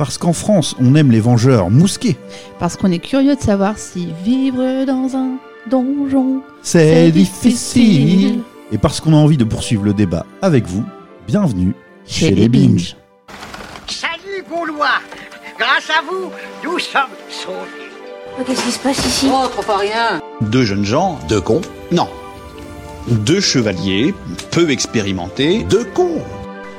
[0.00, 2.16] Parce qu'en France, on aime les vengeurs mousqués.
[2.58, 5.32] Parce qu'on est curieux de savoir si vivre dans un
[5.70, 8.40] donjon, C'est difficile.
[8.72, 10.84] Et parce qu'on a envie de poursuivre le débat avec vous,
[11.26, 11.74] bienvenue
[12.06, 12.96] chez, les Binges.
[13.88, 15.02] Salut Gaulois
[15.58, 16.30] Grâce à vous,
[16.64, 17.90] nous sommes sauvés.
[18.38, 19.28] Oh, Qu'est-ce qui se passe ici?
[19.30, 20.22] Oh, trop pas rien.
[20.40, 21.60] Deux jeunes gens, deux cons
[21.92, 22.08] Non.
[23.06, 24.14] Deux chevaliers,
[24.50, 26.22] peu expérimentés, deux cons.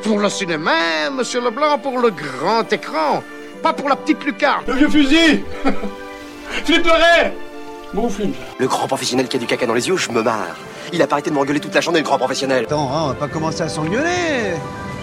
[0.04, 3.23] Pour le cinéma, Monsieur Leblanc, pour le grand écran,
[3.61, 4.63] pas pour la petite lucarne.
[4.67, 5.44] Le vieux fusil
[6.66, 7.34] Flipperait
[7.94, 8.34] Bon film.
[8.58, 10.55] Le grand professionnel qui a du caca dans les yeux, je me marre.
[10.94, 12.63] Il a pas arrêté de m'engueuler toute la journée, le grand professionnel.
[12.66, 14.53] Attends, hein, on va pas commencer à s'engueuler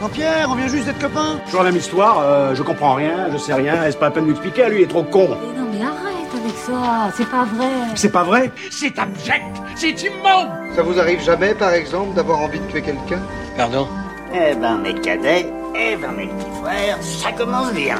[0.00, 3.36] Jean-Pierre, on vient juste d'être copains Toujours la même histoire, euh, je comprends rien, je
[3.36, 5.28] sais rien, et c'est pas la peine de m'expliquer, lui il est trop con.
[5.30, 7.68] Mais non, mais arrête avec ça, c'est pas vrai.
[7.96, 9.44] C'est pas vrai C'est abject
[9.74, 13.20] C'est immonde Ça vous arrive jamais, par exemple, d'avoir envie de tuer quelqu'un?
[13.56, 13.88] Pardon?
[14.34, 17.96] Eh ben, mes cadets, eh ben, mes petits frères, ça commence bien.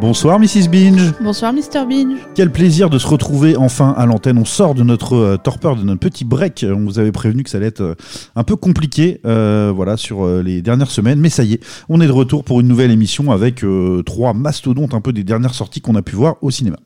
[0.00, 0.68] Bonsoir Mrs.
[0.70, 1.12] Binge.
[1.20, 2.18] Bonsoir Mr Binge.
[2.34, 4.38] Quel plaisir de se retrouver enfin à l'antenne.
[4.38, 6.66] On sort de notre euh, torpeur, de notre petit break.
[6.68, 7.94] On vous avait prévenu que ça allait être euh,
[8.34, 11.20] un peu compliqué euh, voilà, sur euh, les dernières semaines.
[11.20, 14.32] Mais ça y est, on est de retour pour une nouvelle émission avec euh, trois
[14.34, 16.76] mastodontes un peu des dernières sorties qu'on a pu voir au cinéma.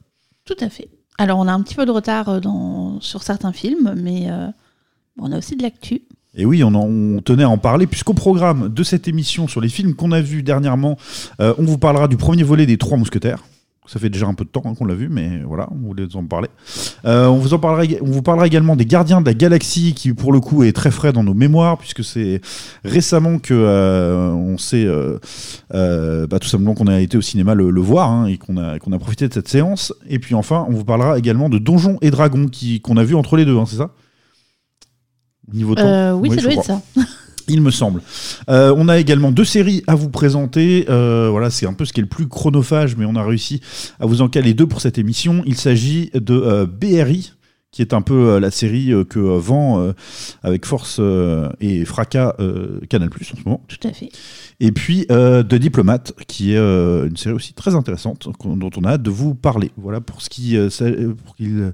[0.45, 0.89] Tout à fait.
[1.17, 4.49] Alors on a un petit peu de retard euh, dans, sur certains films, mais euh,
[5.19, 6.03] on a aussi de l'actu.
[6.35, 9.61] Et oui, on, en- on tenait à en parler, puisqu'au programme de cette émission sur
[9.61, 10.99] les films qu'on a vus dernièrement,
[11.41, 13.45] euh, on vous parlera du premier volet des Trois Mousquetaires.
[13.87, 16.15] Ça fait déjà un peu de temps hein, qu'on l'a vu, mais voilà, on voulait
[16.15, 16.49] en parler.
[17.07, 20.13] Euh, on, vous en parlera, on vous parlera également des Gardiens de la Galaxie, qui
[20.13, 22.43] pour le coup est très frais dans nos mémoires, puisque c'est
[22.85, 24.87] récemment que euh, sait
[25.71, 29.27] bah, tout simplement qu'on a été au cinéma le, voir hein, et qu'on a, profité
[29.27, 29.95] de cette séance.
[30.07, 32.51] Et puis enfin, on vous parlera également de Donjons et Dragons,
[32.83, 33.91] qu'on a vu entre les deux, hein, c'est ça?
[35.53, 36.63] Niveau temps Euh, oui, ça être crois.
[36.65, 36.83] ça.
[37.49, 38.03] Il me semble.
[38.51, 40.85] Euh, on a également deux séries à vous présenter.
[40.89, 43.61] Euh, voilà, c'est un peu ce qui est le plus chronophage, mais on a réussi
[43.99, 45.43] à vous en caler deux pour cette émission.
[45.47, 47.33] Il s'agit de euh, BRI,
[47.71, 49.93] qui est un peu la série que vend
[50.43, 51.01] avec force
[51.61, 52.35] et fracas
[52.89, 53.63] Canal Plus en ce moment.
[53.69, 54.09] Tout à fait.
[54.61, 58.85] Et puis euh, de Diplomate, qui est euh, une série aussi très intéressante dont on
[58.85, 59.71] a hâte de vous parler.
[59.77, 61.73] Voilà pour ce qui euh, euh,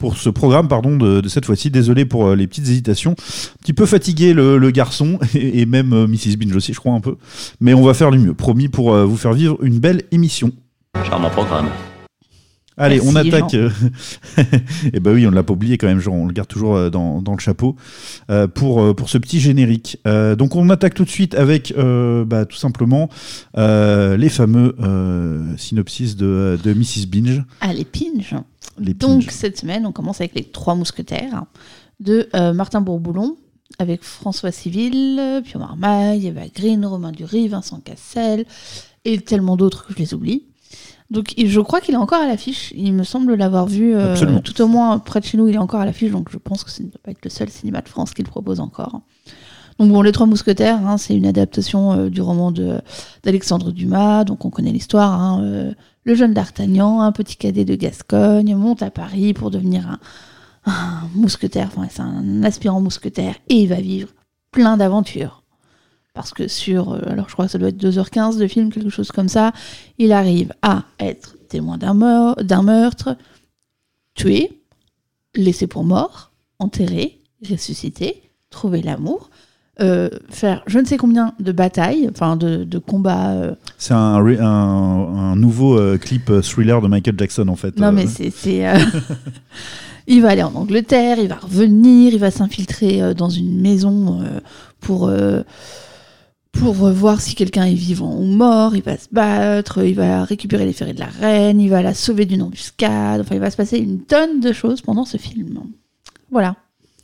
[0.00, 1.70] pour, ce programme pardon de, cette fois-ci.
[1.70, 3.12] Désolé pour les petites hésitations.
[3.12, 7.16] Un petit peu fatigué le, garçon et, même Mrs Binge aussi, je crois un peu.
[7.60, 8.34] Mais on va faire du mieux.
[8.34, 10.50] Promis pour vous faire vivre une belle émission.
[11.04, 11.68] Charmant programme.
[12.78, 13.54] Allez, Merci, on attaque.
[13.54, 13.70] euh,
[14.92, 16.76] et ben oui, on ne l'a pas oublié quand même, genre, on le garde toujours
[16.76, 17.74] euh, dans, dans le chapeau
[18.30, 19.98] euh, pour, pour ce petit générique.
[20.06, 23.08] Euh, donc on attaque tout de suite avec euh, bah, tout simplement
[23.56, 24.74] les fameux
[25.56, 27.06] synopsis de, de Mrs.
[27.08, 27.42] Binge.
[27.60, 28.34] Allez, pinge.
[28.78, 31.44] Les Donc cette semaine, on commence avec les Trois Mousquetaires
[32.00, 33.36] de Martin Bourboulon,
[33.78, 38.44] avec François Civil, Pio Marmaille, Eva Green, Romain Dury, Vincent Cassel,
[39.06, 40.44] et tellement d'autres que je les oublie.
[41.10, 42.72] Donc je crois qu'il est encore à l'affiche.
[42.76, 45.46] Il me semble l'avoir vu euh, tout au moins près de chez nous.
[45.48, 47.30] Il est encore à l'affiche, donc je pense que ce ne doit pas être le
[47.30, 49.00] seul cinéma de France qui le propose encore.
[49.78, 52.50] Donc bon, Les Trois Mousquetaires, hein, c'est une adaptation euh, du roman
[53.22, 54.24] d'Alexandre Dumas.
[54.24, 55.12] Donc on connaît l'histoire.
[55.20, 55.72] hein, euh,
[56.04, 59.98] le jeune d'Artagnan, un petit cadet de Gascogne, monte à Paris pour devenir un,
[60.72, 61.68] un mousquetaire.
[61.76, 64.08] Enfin, c'est un aspirant mousquetaire et il va vivre
[64.50, 65.42] plein d'aventures.
[66.16, 68.88] Parce que sur, euh, alors je crois que ça doit être 2h15 de film, quelque
[68.90, 69.52] chose comme ça,
[69.98, 73.16] il arrive à être témoin d'un meur- d'un meurtre,
[74.14, 74.62] tué,
[75.34, 79.28] laissé pour mort, enterré, ressuscité, trouver l'amour,
[79.82, 83.32] euh, faire je ne sais combien de batailles, enfin de, de combats.
[83.32, 87.78] euh, C'est un, un, un nouveau euh, clip thriller de Michael Jackson en fait.
[87.78, 88.64] Non, mais c'est.
[90.06, 94.24] il va aller en Angleterre, il va revenir, il va s'infiltrer dans une maison
[94.80, 95.10] pour,
[96.58, 100.64] pour voir si quelqu'un est vivant ou mort, il va se battre, il va récupérer
[100.64, 103.56] les ferrets de la reine, il va la sauver d'une embuscade, enfin il va se
[103.56, 105.60] passer une tonne de choses pendant ce film.
[106.30, 106.56] Voilà.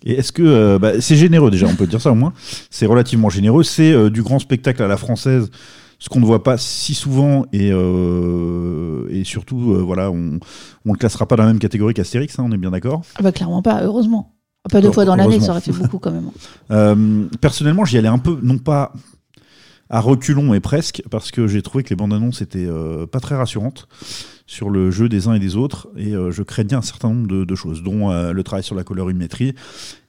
[0.04, 2.32] Et est-ce que euh, bah, c'est généreux déjà, on peut dire ça au moins.
[2.70, 3.62] C'est relativement généreux.
[3.62, 5.50] C'est euh, du grand spectacle à la française,
[5.98, 10.40] ce qu'on ne voit pas si souvent et, euh, et surtout, voilà, on
[10.84, 13.02] on le classera pas dans la même catégorie qu'Astérix, hein, on est bien d'accord.
[13.16, 14.34] Ah bah clairement pas, heureusement.
[14.70, 17.28] Pas deux fois dans l'année, ça aurait fait beaucoup quand même.
[17.40, 18.92] Personnellement, j'y allais un peu, non pas
[19.92, 23.20] à reculons, mais presque, parce que j'ai trouvé que les bandes annonces étaient euh, pas
[23.20, 23.86] très rassurantes
[24.46, 27.44] sur le jeu des uns et des autres, et euh, je craignais un certain nombre
[27.44, 29.54] de, choses, dont euh, le travail sur la colorimétrie,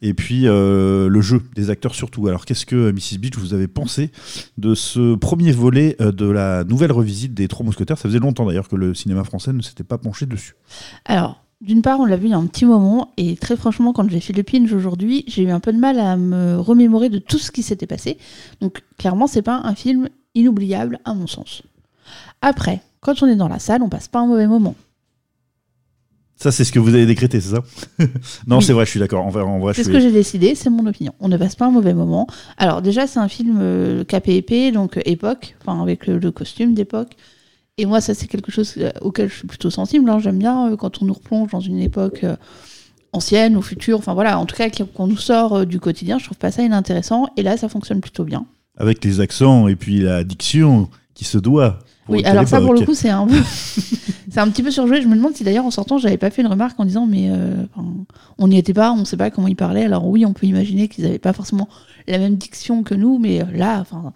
[0.01, 2.27] et puis le jeu des acteurs surtout.
[2.29, 3.17] Alors qu'est-ce que, Mrs.
[3.19, 4.11] Beach, vous avez pensé
[4.57, 7.97] de ce premier volet de la nouvelle revisite des Trois Mousquetaires?
[7.97, 10.55] Ça faisait longtemps d'ailleurs que le cinéma français ne s'était pas penché dessus.
[11.03, 13.93] Alors, d'une part, on l'a vu il y a un petit moment, et très franchement,
[13.93, 17.09] quand j'ai fait le pinch aujourd'hui, j'ai eu un peu de mal à me remémorer
[17.09, 18.17] de tout ce qui s'était passé.
[18.61, 21.63] Donc, clairement, c'est pas un film inoubliable, à mon sens.
[22.41, 24.75] Après, quand on est dans la salle, on passe pas un mauvais moment.
[26.35, 27.61] Ça, c'est ce que vous avez décrété, c'est ça
[28.47, 28.63] Non, Oui.
[28.63, 29.25] c'est vrai, je suis d'accord.
[29.25, 31.13] En vrai, en vrai, je C'est ce suis- que j'ai décidé, c'est mon opinion.
[31.21, 32.27] On ne passe pas un mauvais moment.
[32.57, 36.73] Alors déjà, c'est un film euh, KPEP, donc euh, époque, enfin avec le, le costume
[36.73, 37.15] d'époque.
[37.77, 40.07] Et moi, ça c'est quelque chose euh, auquel je suis plutôt sensible.
[40.09, 40.19] hein.
[40.19, 42.35] J'aime bien euh, quand on nous replonge dans une époque euh,
[43.13, 43.97] ancienne ou future.
[43.97, 46.19] Enfin voilà, en tout cas qu'on nous sort du quotidien.
[46.19, 47.27] Je trouve pas ça inintéressant.
[47.35, 48.45] Et là, ça fonctionne plutôt bien.
[48.77, 51.79] Avec les accents et puis la diction qui se doit.
[52.09, 55.01] oui, alors ça pour le coup, c'est un peu, c'est un petit peu surjoué.
[55.01, 57.29] Je me demande si d'ailleurs en sortant, j'avais pas fait une remarque en disant mais
[57.31, 57.65] euh,
[58.37, 59.85] on n'y était pas, on sait pas comment ils parlaient.
[59.85, 61.69] Alors oui, on peut imaginer qu'ils avaient pas forcément
[62.07, 64.13] la même diction que nous, mais là, enfin,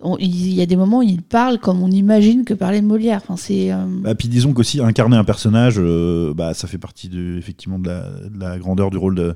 [0.00, 3.20] on- il y a des moments où ils parlent comme on imagine que parlait Molière.
[3.22, 7.08] Enfin, c'est euh, Bah, puis disons qu'aussi incarner un personnage, euh, bah, ça fait partie
[7.08, 9.34] de, effectivement de la, de la grandeur du rôle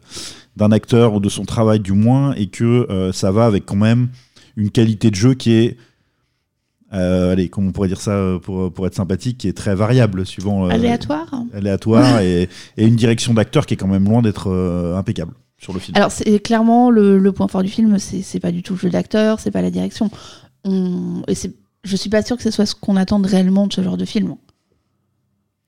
[0.56, 3.76] d'un acteur ou de son travail du moins, et que euh, ça va avec quand
[3.76, 4.08] même
[4.56, 5.76] une qualité de jeu qui est,
[6.90, 10.66] allez, comment on pourrait dire ça pour, pour être sympathique, qui est très variable suivant
[10.66, 11.32] aléatoire.
[11.54, 14.52] aléatoire et, et une direction d'acteur qui est quand même loin d'être
[14.96, 15.96] impeccable sur le film.
[15.96, 18.78] Alors c'est clairement le, le point fort du film, c'est c'est pas du tout le
[18.80, 20.10] jeu d'acteur, c'est pas la direction.
[20.64, 21.34] On, et
[21.84, 24.04] je suis pas sûre que ce soit ce qu'on attend réellement de ce genre de
[24.04, 24.34] film.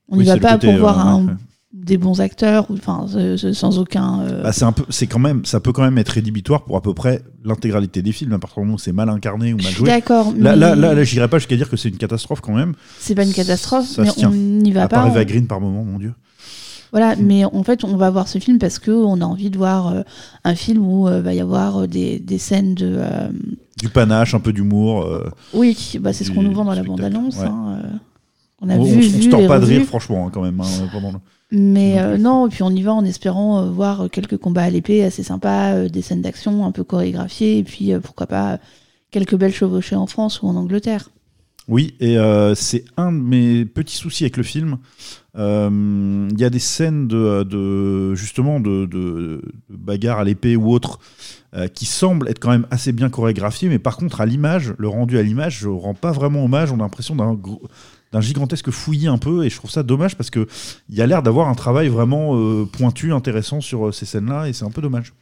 [0.09, 1.33] On n'y Oui, va pas côté, pour voir euh, un- ouais.
[1.73, 3.05] des bons acteurs, enfin
[3.53, 4.21] sans aucun.
[4.21, 6.77] euh, Bah, c'est un peu, c'est quand même, ça peut quand même être rédhibitoire pour
[6.77, 9.57] à peu près l'intégralité des films, à partir du moment où c'est mal incarné ou
[9.57, 9.87] mal joué.
[9.87, 12.53] d'accord, Là, mais là, là, là, j'irais pas jusqu'à dire que c'est une catastrophe quand
[12.53, 12.73] même.
[12.99, 14.97] c'est pas une catastrophe, Ça mais on n'y va à pas.
[14.97, 16.13] part on- Eva Green par moment, mon dieu.
[16.91, 19.57] Voilà, mais en fait, on va voir ce film parce que on a envie de
[19.57, 20.01] voir euh,
[20.45, 22.95] un film où il va y avoir des, des scènes de.
[22.99, 23.27] euh,
[23.85, 25.03] Du panache, un peu d'humour.
[25.03, 27.37] euh, Oui, bah, c'est ce qu'on nous vend dans la bande-annonce.
[27.37, 27.45] ouais.
[27.45, 27.97] hein, euh,
[28.61, 30.41] On a on, vu, on- on vu se tord pas de rire, franchement, hein, quand
[30.41, 30.59] même.
[30.59, 31.19] hein, pendant le-
[31.51, 34.69] Mais Non euh, et puis on y va en espérant euh, voir quelques combats à
[34.71, 38.53] l'épée assez sympas, euh, des scènes d'action un peu chorégraphiées, et puis euh, pourquoi pas
[38.53, 38.57] euh,
[39.11, 41.09] quelques belles chevauchées en France ou en Angleterre.
[41.67, 44.77] Oui, et euh, c'est un de mes petits soucis avec le film.
[45.37, 50.55] Euh, Il y a des scènes de, de justement de, de, de bagarre à l'épée
[50.55, 50.99] ou autre
[51.55, 54.87] euh, qui semblent être quand même assez bien chorégraphiées, mais par contre à l'image, le
[54.87, 56.71] rendu à l'image, je rends pas vraiment hommage.
[56.71, 60.47] On a l'impression d'un gigantesque fouillis un peu, et je trouve ça dommage parce que
[60.89, 64.47] il y a l'air d'avoir un travail vraiment euh, pointu, intéressant sur euh, ces scènes-là,
[64.47, 65.13] et c'est un peu dommage.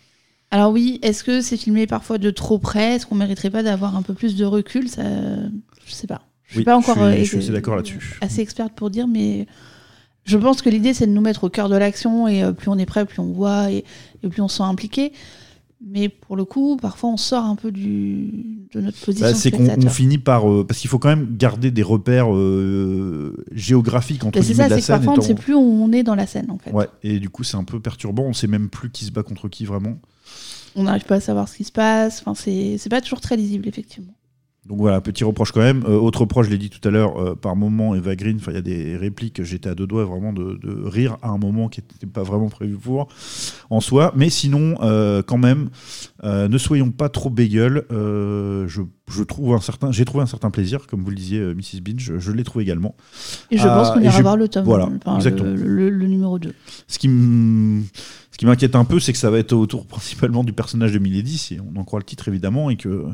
[0.51, 2.95] Alors oui, est-ce que c'est filmé parfois de trop près?
[2.95, 4.87] Est-ce qu'on mériterait pas d'avoir un peu plus de recul?
[4.89, 5.01] Ça,
[5.87, 6.21] je sais pas.
[6.43, 8.19] Je suis Oui, pas encore je suis- euh, je suis assez d'accord là-dessus.
[8.21, 9.47] assez experte pour dire, mais
[10.25, 12.69] je pense que l'idée c'est de nous mettre au cœur de l'action et euh, plus
[12.69, 13.83] on est prêt, plus on voit et,
[14.23, 15.11] et plus on se sent impliqué.
[15.85, 19.27] Mais pour le coup, parfois on sort un peu du, de notre position.
[19.27, 23.45] Bah, c'est qu'on finit par euh, parce qu'il faut quand même garder des repères euh,
[23.51, 26.03] géographiques entre Mais c'est ça, c'est que parfois on ne sait plus où on est
[26.03, 26.71] dans la scène en fait.
[26.71, 28.23] Ouais, et du coup c'est un peu perturbant.
[28.23, 29.97] On sait même plus qui se bat contre qui vraiment.
[30.75, 32.23] On n'arrive pas à savoir ce qui se passe.
[32.25, 34.13] Enfin, c'est pas toujours très lisible effectivement.
[34.65, 35.83] Donc voilà, petit reproche quand même.
[35.85, 38.53] Euh, autre reproche, je l'ai dit tout à l'heure, euh, par moment, Eva Green, il
[38.53, 41.81] y a des répliques, j'étais à deux doigts vraiment de, rire à un moment qui
[41.81, 43.09] n'était pas vraiment prévu pour
[43.69, 44.13] en soi.
[44.15, 45.69] Mais sinon, euh, quand même,
[46.23, 47.85] ne soyons pas trop bégueules.
[47.89, 51.53] Je, je trouve un certain, j'ai trouvé un certain plaisir, comme vous le disiez, euh,
[51.53, 51.81] Mrs.
[51.81, 52.95] Bean, je, je l'ai trouvé également.
[53.51, 55.49] Et je pense Ah, qu'on ira je- voir le tome, voilà, enfin, exactement.
[55.49, 56.53] le, le- le numéro 2.
[56.87, 57.07] Ce qui
[58.31, 60.99] ce qui m'inquiète un peu, c'est que ça va être autour principalement du personnage de
[60.99, 63.05] Milady, si on en croit le titre évidemment, et que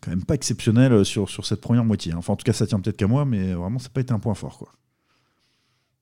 [0.00, 2.14] quand même pas exceptionnel sur, sur cette première moitié.
[2.14, 4.12] Enfin, en tout cas, ça tient peut-être qu'à moi, mais vraiment, ça n'a pas été
[4.12, 4.68] un point fort, quoi.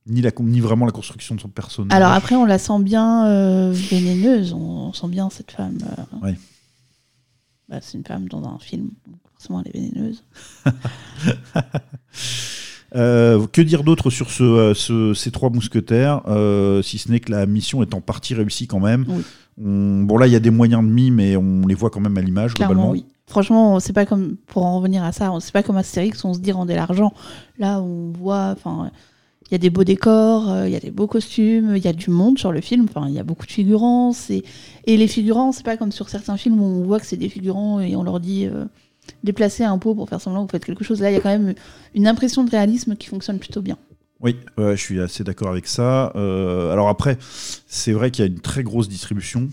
[0.06, 1.96] Ni, la, ni vraiment la construction de son personnage.
[1.96, 4.52] Alors après, on la sent bien euh, vénéneuse.
[4.52, 5.78] On, on sent bien cette femme.
[5.82, 6.38] euh, Ouais.
[7.68, 10.22] Bah, c'est une femme dans un film, donc forcément elle est vénéneuse.
[12.96, 17.18] Euh, que dire d'autre sur ce, euh, ce- ces trois mousquetaires, euh, si ce n'est
[17.18, 19.04] que la mission est en partie réussie quand même.
[19.08, 19.24] Oui.
[19.60, 21.98] On- bon, là, il y a des moyens de mis, mais on les voit quand
[21.98, 22.90] même à l'image, globalement.
[22.92, 23.04] oui.
[23.26, 25.32] Franchement, c'est pas comme pour en revenir à ça.
[25.40, 27.12] C'est pas comme Astérix, on se dit rendez l'argent.
[27.58, 28.92] Là, on voit, enfin,
[29.54, 31.92] y a des beaux décors, euh, il y a des beaux costumes, il y a
[31.92, 32.86] du monde sur le film.
[32.88, 34.12] Enfin, il y a beaucoup de figurants.
[34.86, 37.28] Et les figurants, c'est pas comme sur certains films où on voit que c'est des
[37.28, 38.64] figurants et on leur dit euh,
[39.22, 41.00] déplacez un pot pour faire semblant que vous faites quelque chose.
[41.00, 41.54] Là, il y a quand même
[41.94, 43.78] une impression de réalisme qui fonctionne plutôt bien.
[44.20, 46.12] Oui, je suis assez d'accord avec ça.
[46.16, 47.18] Euh, alors après,
[47.66, 49.48] c'est vrai qu'il y a une très grosse distribution.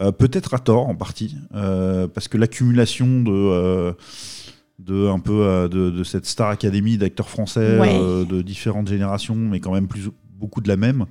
[0.00, 3.92] Euh, Peut-être à tort en partie, euh, parce que l'accumulation de, euh,
[4.86, 7.98] de un peu euh, de, de cette Star Academy d'acteurs français Ouais.
[8.00, 10.08] euh, de différentes générations, mais quand même plus
[10.38, 11.06] beaucoup de la même.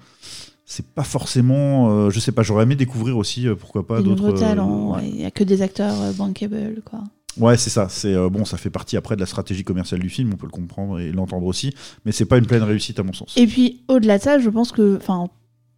[0.65, 4.31] C'est pas forcément, euh, je sais pas, j'aurais aimé découvrir aussi, euh, pourquoi pas d'autres.
[4.33, 7.03] talents, ouais, il y a que des acteurs bankable, quoi.
[7.37, 7.87] Ouais, c'est ça.
[7.89, 10.51] C'est bon, ça fait partie après de la stratégie commerciale du film, on peut le
[10.51, 11.73] comprendre et l'entendre aussi,
[12.05, 13.33] mais c'est pas une pleine réussite à mon sens.
[13.37, 14.97] Et puis, au-delà de ça, je pense que.
[14.97, 15.27] Enfin,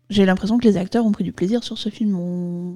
[0.10, 2.16] j'ai l'impression que les acteurs ont pris du plaisir sur ce film.
[2.18, 2.76] On-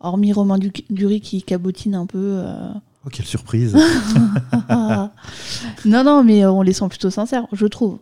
[0.00, 2.42] Hormis Romain Du- Dury qui cabotine un peu.
[3.04, 3.74] Euh, Oh, quelle surprise
[5.84, 7.98] Non, non, mais euh, on les sent plutôt sincères, je trouve.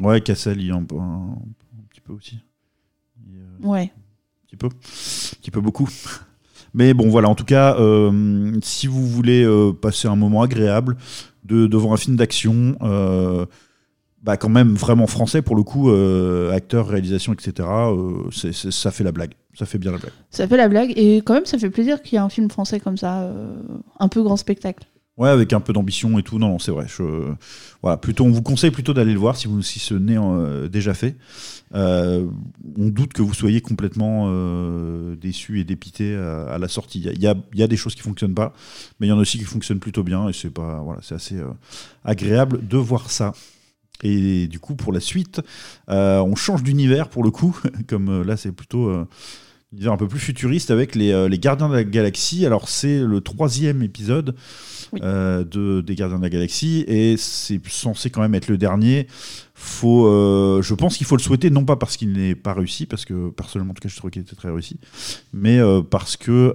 [0.00, 2.38] Ouais, Cassel, il y a un, un- un petit peu aussi.
[3.62, 3.92] Ouais.
[3.92, 4.66] Un petit peu.
[4.66, 5.88] Un petit peu beaucoup.
[6.74, 10.96] Mais bon, voilà, en tout cas, euh, si vous voulez euh, passer un moment agréable
[11.44, 13.46] de, devant un film d'action, euh,
[14.24, 18.70] bah quand même vraiment français pour le coup, euh, acteur, réalisation, etc., euh, c'est- c'est-
[18.70, 19.34] ça fait la blague.
[19.56, 20.12] Ça fait bien la blague.
[20.30, 22.50] Ça fait la blague, et quand même, ça fait plaisir qu'il y ait un film
[22.50, 23.54] français comme ça, euh,
[24.00, 24.84] un peu grand spectacle.
[25.16, 26.40] Ouais, avec un peu d'ambition et tout.
[26.40, 26.86] Non, non, c'est vrai.
[26.88, 27.04] Je,
[27.82, 30.68] voilà, plutôt, on vous conseille plutôt d'aller le voir si, vous, si ce n'est euh,
[30.68, 31.14] déjà fait.
[31.74, 32.26] Euh,
[32.76, 36.98] on doute que vous soyez complètement euh, déçu et dépité à, à la sortie.
[36.98, 38.54] Il y a- y, a, des choses qui fonctionnent pas,
[38.98, 41.14] mais il y en a aussi qui fonctionnent plutôt bien et c'est pas, voilà, c'est
[41.14, 41.36] assez
[42.04, 43.34] agréable de voir ça.
[44.02, 45.40] Et du coup, pour la suite,
[45.88, 47.58] euh, on change d'univers pour le coup,
[47.88, 49.06] comme euh, là, c'est plutôt euh,
[49.86, 52.44] un peu plus futuriste avec les, les Gardiens de la Galaxie.
[52.44, 54.34] Alors, c'est le troisième épisode
[54.92, 59.08] de, des Gardiens de la Galaxie et c'est censé quand même être le dernier.
[59.54, 60.06] Faut,
[60.62, 63.30] je pense qu'il faut le souhaiter, non pas parce qu'il n'est pas réussi, parce que
[63.30, 64.78] personnellement, en tout cas, je trouve qu'il était très réussi,
[65.32, 65.58] mais
[65.90, 66.54] parce que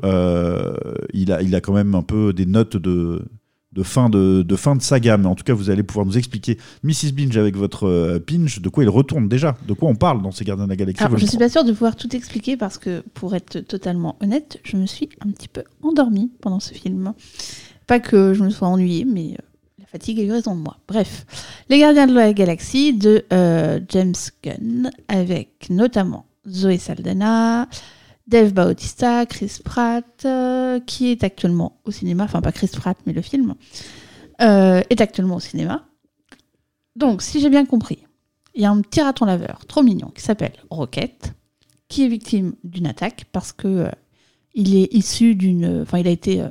[1.11, 3.25] il, a, il a quand même un peu des notes de,
[3.71, 5.17] de, fin de, de fin de saga.
[5.17, 7.11] Mais en tout cas, vous allez pouvoir nous expliquer, Mrs.
[7.13, 10.31] Binge, avec votre euh, pinch, de quoi il retourne déjà, de quoi on parle dans
[10.31, 11.03] ces Gardiens de la Galaxie.
[11.03, 11.45] Alors, je suis 3.
[11.45, 15.09] pas sûre de pouvoir tout expliquer parce que, pour être totalement honnête, je me suis
[15.25, 17.13] un petit peu endormie pendant ce film.
[17.87, 19.43] Pas que je me sois ennuyée, mais euh,
[19.79, 20.77] la fatigue a eu raison de moi.
[20.87, 21.25] Bref,
[21.69, 27.67] Les Gardiens de la Galaxie de euh, James Gunn, avec notamment Zoé Saldana,
[28.29, 33.13] Dave Bautista, Chris Pratt, euh, qui est actuellement au cinéma, enfin pas Chris Pratt, mais
[33.13, 33.55] le film,
[34.41, 35.87] euh, est actuellement au cinéma.
[36.95, 38.05] Donc, si j'ai bien compris,
[38.53, 41.33] il y a un petit raton laveur trop mignon qui s'appelle Rocket,
[41.87, 43.89] qui est victime d'une attaque parce que euh,
[44.53, 46.43] il est issu d'une, enfin il a été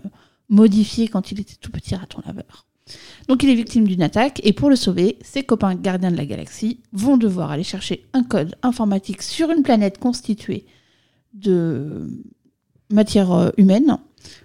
[0.49, 2.67] modifié quand il était tout petit raton laveur.
[3.29, 6.27] Donc il est victime d'une attaque et pour le sauver, ses copains gardiens de la
[6.27, 10.67] galaxie vont devoir aller chercher un code informatique sur une planète constituée
[11.39, 12.09] de
[12.91, 13.99] matière euh, humaine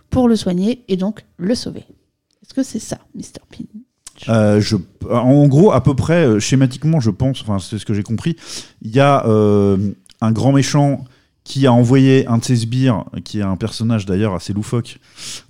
[0.10, 1.86] pour le soigner et donc le sauver.
[2.42, 3.42] Est-ce que c'est ça, Mr.
[3.50, 3.66] Pin?
[4.30, 4.76] Euh, je,
[5.10, 8.36] en gros, à peu près, euh, schématiquement, je pense, enfin, c'est ce que j'ai compris,
[8.82, 9.78] il y a euh,
[10.22, 11.04] un grand méchant
[11.44, 15.00] qui a envoyé un de ses sbires, qui est un personnage d'ailleurs assez loufoque,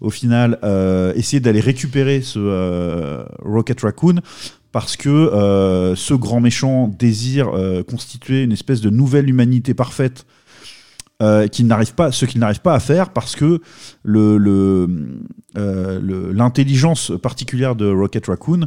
[0.02, 4.16] au final, euh, essayer d'aller récupérer ce euh, Rocket Raccoon
[4.72, 10.26] parce que euh, ce grand méchant désire euh, constituer une espèce de nouvelle humanité parfaite
[11.22, 13.62] euh, qu'il n'arrive pas, ce qu'il n'arrive pas à faire parce que
[14.04, 14.88] le, le,
[15.58, 18.62] euh, le- l'intelligence particulière de Rocket Raccoon,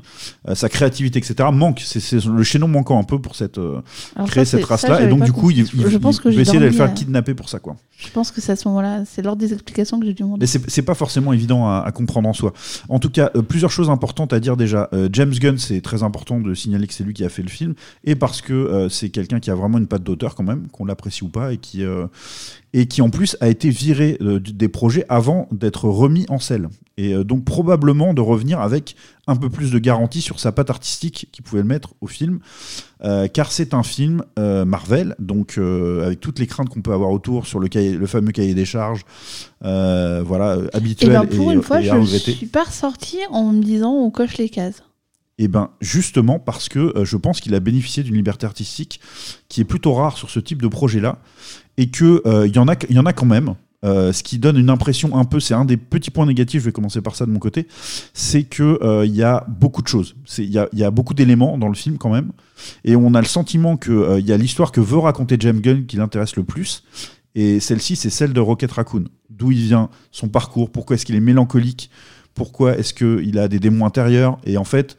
[0.49, 1.83] euh, sa créativité, etc., manque.
[1.85, 3.81] C'est, le chaînon manquant un peu pour cette, euh,
[4.27, 5.03] créer ça, cette race-là.
[5.03, 6.71] Et donc, du coup, il, il, Je pense il que veut j'ai essayer de le
[6.71, 7.77] faire euh, kidnapper pour ça, quoi.
[7.99, 10.47] Je pense que c'est à ce moment-là, c'est lors des explications que j'ai dû demander.
[10.53, 12.53] Mais c'est pas forcément évident à, à comprendre en soi.
[12.89, 14.89] En tout cas, euh, plusieurs choses importantes à dire déjà.
[14.93, 17.49] Euh, James Gunn, c'est très important de signaler que c'est lui qui a fait le
[17.49, 17.75] film,
[18.05, 20.85] et parce que euh, c'est quelqu'un qui a vraiment une patte d'auteur quand même, qu'on
[20.85, 22.07] l'apprécie ou pas, et qui, euh,
[22.73, 26.69] et qui en plus a été viré euh, des projets avant d'être remis en selle.
[26.99, 30.69] Et euh, donc probablement de revenir avec un peu plus de garantie sur sa patte
[30.69, 32.41] artistique qu'il pouvait le mettre au film,
[33.03, 37.47] euh, car c'est un film Marvel, donc avec toutes les craintes qu'on peut avoir autour
[37.47, 39.05] sur le, cahier, le fameux cahier des charges,
[39.61, 42.33] voilà, Et habituel ben pour et, une fois, et je regretter.
[42.33, 44.83] suis pas ressortie en me disant on coche les cases.
[45.39, 49.01] Et ben justement parce que euh, je pense qu'il a bénéficié d'une liberté artistique
[49.49, 51.19] qui est plutôt rare sur ce type de projet-là,
[51.77, 53.55] et que euh, y en a, y en a quand même.
[53.85, 56.61] Euh, ce qui donne une impression un peu, c'est un des petits points négatifs.
[56.61, 57.69] Je vais commencer par ça de mon côté,
[58.15, 60.17] c'est que euh, il y a beaucoup de choses.
[60.39, 62.33] Il y a, beaucoup d'éléments dans le film quand même,
[62.85, 65.61] et on a le sentiment que euh, il y a l'histoire que veut raconter James
[65.61, 66.85] Gunn qui l'intéresse le plus.
[67.35, 69.05] Et celle-ci, c'est celle de Rocket Raccoon.
[69.29, 71.91] D'où il vient, son parcours, pourquoi est-ce qu'il est mélancolique,
[72.37, 74.39] pourquoi est-ce qu'il a des démons intérieurs.
[74.47, 74.97] Et en fait,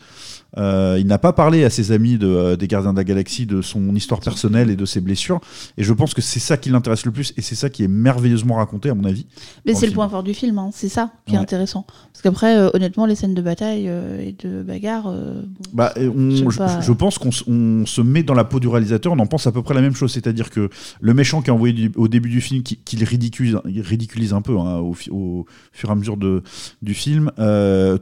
[0.57, 3.45] euh, il n'a pas parlé à ses amis de, euh, des Gardiens de la Galaxie
[3.45, 5.39] de son histoire personnelle et de ses blessures.
[5.77, 7.87] Et je pense que c'est ça qui l'intéresse le plus et c'est ça qui est
[7.87, 9.25] merveilleusement raconté, à mon avis.
[9.65, 11.43] Mais c'est le point fort du film, hein, c'est ça qui est Ouais.
[11.43, 11.85] intéressant.
[12.11, 15.13] Parce qu'après, euh, honnêtement, les scènes de bataille et de bagarre,
[15.73, 17.31] Bah, on- Je pense qu'on
[17.85, 19.93] se met dans la peau du réalisateur, on en pense à peu près la même
[19.95, 20.11] chose.
[20.11, 23.57] C'est-à-dire que le méchant qui est envoyé du- au début du film, qui- qu'il ridiculise,
[23.67, 26.41] il ridiculise un peu hein, au, fur et à mesure de,
[26.81, 27.31] du film,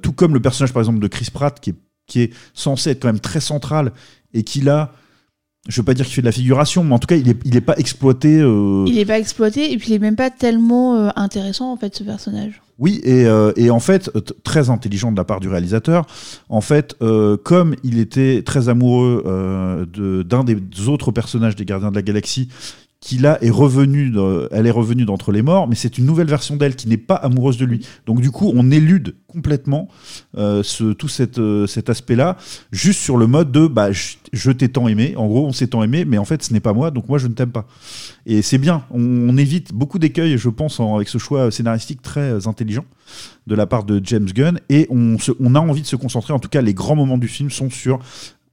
[0.02, 1.76] tout comme le personnage par exemple de Chris Pratt, qui est,
[2.08, 3.92] qui est censé être quand même très central
[4.34, 4.94] et qui là,
[5.68, 7.38] je veux pas dire qu'il fait de la figuration, mais en tout cas, il est,
[7.44, 8.38] il est pas exploité.
[8.40, 11.78] euh, il est pas exploité et puis il est même pas tellement euh, intéressant en
[11.78, 12.62] fait ce personnage.
[12.78, 14.12] Oui, et, euh, et en fait,
[14.44, 16.06] très intelligent de la part du réalisateur,
[16.50, 16.96] en fait,
[17.44, 19.24] comme il était très amoureux
[19.94, 20.58] de- d'un des
[20.90, 22.50] autres personnages des Gardiens de la Galaxie,
[23.06, 24.12] qui là est revenue,
[24.50, 27.14] elle est revenue d'entre les morts, mais c'est une nouvelle version d'elle qui n'est pas
[27.14, 27.86] amoureuse de lui.
[28.08, 29.90] Donc du coup, on élude complètement
[30.40, 30.64] euh,
[30.98, 31.08] tout
[31.38, 32.36] euh, cet aspect-là,
[32.72, 35.14] juste sur le mode de bah, je, t'ai tant aimé.
[35.18, 37.20] En gros, on s'est tant aimé, mais en fait, ce n'est pas moi, donc moi,
[37.20, 37.68] je ne t'aime pas.
[38.26, 38.86] Et c'est bien.
[38.90, 42.86] On, évite beaucoup d'écueils, je pense, en- avec ce choix scénaristique très euh, intelligent
[43.46, 44.60] de la part de James Gunn.
[44.70, 45.18] Et on,
[45.54, 46.34] a envie de se concentrer.
[46.34, 48.00] En tout cas, les grands moments du film sont sur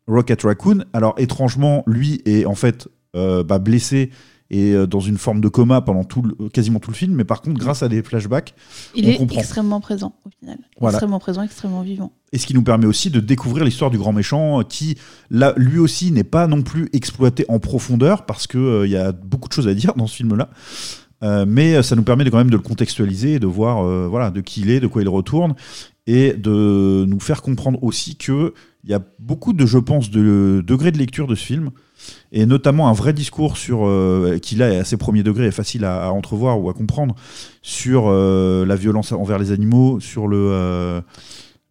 [0.08, 0.84] Rocket Raccoon.
[0.92, 4.10] Alors, étrangement, lui est en fait bah, blessé
[4.52, 7.14] et euh, dans une forme de coma pendant tout le- quasiment tout le film.
[7.14, 8.54] Mais par contre, grâce à des flashbacks,
[8.94, 9.40] Il on est comprend.
[9.40, 10.58] extrêmement présent au final.
[10.78, 10.96] Voilà.
[10.96, 12.12] Extrêmement présent, extrêmement vivant.
[12.32, 14.96] Et ce qui nous permet aussi de découvrir l'histoire du grand méchant euh, qui,
[15.30, 19.48] là, lui aussi, n'est pas non plus exploité en profondeur parce qu'il y a beaucoup
[19.48, 20.48] de choses à dire dans ce film-là.
[21.22, 23.84] Euh, mais euh, ça nous permet de, quand même de le contextualiser et de voir
[23.86, 25.54] euh, voilà, de qui il est, de quoi il retourne
[26.08, 30.64] et de nous faire comprendre aussi que il y a beaucoup de, je pense, de
[30.66, 31.70] degrés de lecture de ce film
[32.32, 35.84] et notamment un vrai discours sur euh, qui là est assez premier degré et facile
[35.84, 37.14] à, à entrevoir ou à comprendre
[37.62, 41.00] sur euh, la violence envers les animaux, sur le euh,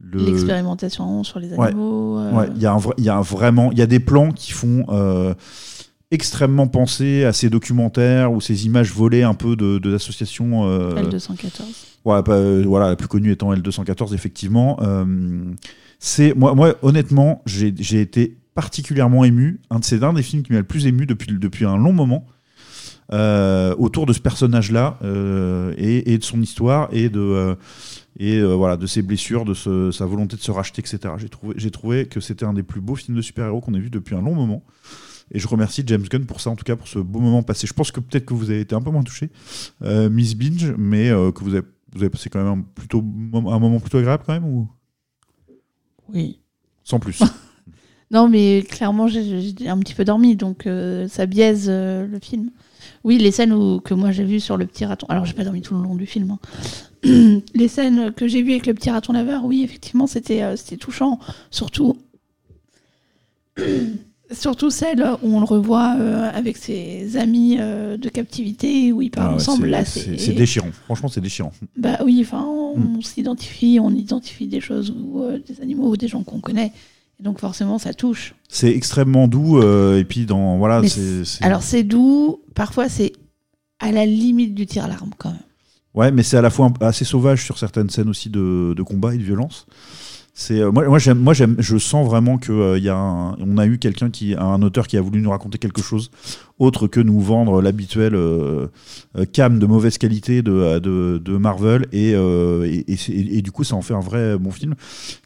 [0.03, 2.19] le- L'expérimentation sur les animaux.
[2.31, 4.31] Ouais, il y a un il y a un vraiment, il y a des plans
[4.31, 4.85] qui font
[6.13, 10.67] extrêmement penser à ces documentaires ou ces images volées un peu de, de l'association.
[10.67, 11.61] euh, L214.
[12.03, 14.77] voilà, euh, la plus connue étant L214, effectivement.
[14.81, 15.05] Euh,
[15.99, 19.59] c'est moi, moi, honnêtement, j'ai été particulièrement ému.
[19.69, 21.93] Un de c'est un des films qui m'a le plus ému depuis, depuis un long
[21.93, 22.25] moment.
[23.13, 27.55] euh, autour de ce personnage-là euh, et, et de son histoire et de euh,
[28.17, 31.13] et voilà de ses blessures, de ce- sa volonté de se racheter, etc.
[31.17, 33.79] J'ai trouvé j'ai trouvé que c'était un des plus beaux films de super-héros qu'on ait
[33.79, 34.63] vu depuis un long moment.
[35.33, 37.67] Et je remercie James Gunn pour ça, en tout cas pour ce beau moment passé.
[37.67, 39.29] Je pense que peut-être que vous avez été un peu moins touché,
[39.81, 43.79] Miss Binge, mais que vous avez, vous avez passé quand même un, plutôt, un moment
[43.79, 44.69] plutôt agréable quand même ou?
[46.09, 46.39] Oui.
[46.83, 47.21] sans plus
[48.11, 52.51] Non, mais clairement, j'ai un petit peu dormi, donc euh, ça biaise euh, le film.
[53.03, 55.07] Oui, les scènes où- que moi j'ai vues sur le petit raton.
[55.09, 56.31] Alors, j'ai pas dormi tout le long du film.
[57.03, 57.39] hein.
[57.55, 60.77] les scènes que j'ai vues avec le petit raton laveur, oui, effectivement, c'était euh, c'était
[60.77, 61.19] touchant.
[61.51, 61.97] Surtout.
[64.31, 69.11] Surtout celle où on le revoit euh, avec ses amis euh, de captivité, où ils
[69.11, 69.75] parlent Ah ouais, ensemble.
[69.85, 70.69] c'est- Là, déchirant.
[70.85, 71.51] Franchement, c'est déchirant.
[71.75, 73.01] Bah oui, enfin, on, Mm.
[73.01, 76.71] s'identifie, on identifie des choses ou euh, des animaux ou des gens qu'on connaît.
[77.21, 78.33] Donc forcément, ça touche.
[78.49, 83.13] C'est extrêmement doux euh, et puis dans voilà, c'est c'est- Alors c'est doux, parfois c'est
[83.79, 85.39] à la limite du tir à l'arme quand même.
[85.93, 89.13] ouais, mais c'est à la fois assez sauvage sur certaines scènes aussi de, de combat
[89.13, 89.65] et de violence.
[90.41, 92.95] C'est euh, moi, moi j'aime, moi j'aime, je sens vraiment que euh, il y a
[92.95, 96.09] un- on a eu quelqu'un qui, un auteur qui a voulu nous raconter quelque chose
[96.57, 98.67] autre que nous vendre l'habituel euh,
[99.33, 103.93] cam de mauvaise qualité de, de, de Marvel et, et, du coup ça en fait
[103.93, 104.73] un vrai bon film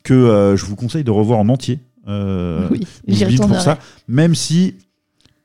[0.04, 1.80] que je vous conseille de revoir en entier.
[2.08, 4.76] Euh, Oui, j'y pour ça, même si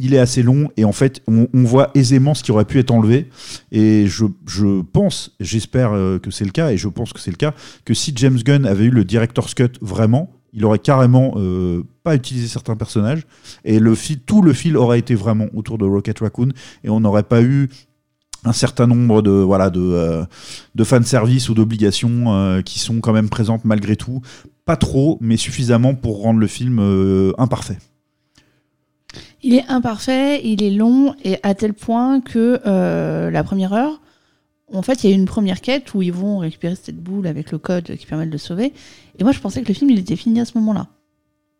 [0.00, 2.90] il est assez long et en fait on, voit aisément ce qui aurait pu être
[2.90, 3.28] enlevé.
[3.70, 4.24] Et je,
[4.82, 7.94] pense, j'espère euh, que c'est le cas et je pense que c'est le cas que
[7.94, 12.48] si James Gunn avait eu le director's cut vraiment il aurait carrément euh, pas utilisé
[12.48, 13.22] certains personnages
[13.64, 16.48] et le fil, tout le fil aurait été vraiment autour de Rocket Raccoon
[16.82, 17.68] et on n'aurait pas eu
[18.44, 20.24] un certain nombre de voilà de euh,
[20.74, 24.22] de fanservice ou d'obligations qui sont quand même présentes malgré tout.
[24.64, 26.80] Pas trop mais suffisamment pour rendre le film
[27.38, 27.78] imparfait
[29.42, 34.00] Il est imparfait, il est long et à tel point que euh, la première heure,
[34.72, 37.50] en fait, il y a une première quête où ils vont récupérer cette boule avec
[37.50, 38.72] le code qui permet de le sauver.
[39.18, 40.86] Et moi, je pensais que le film il était fini à ce moment-là.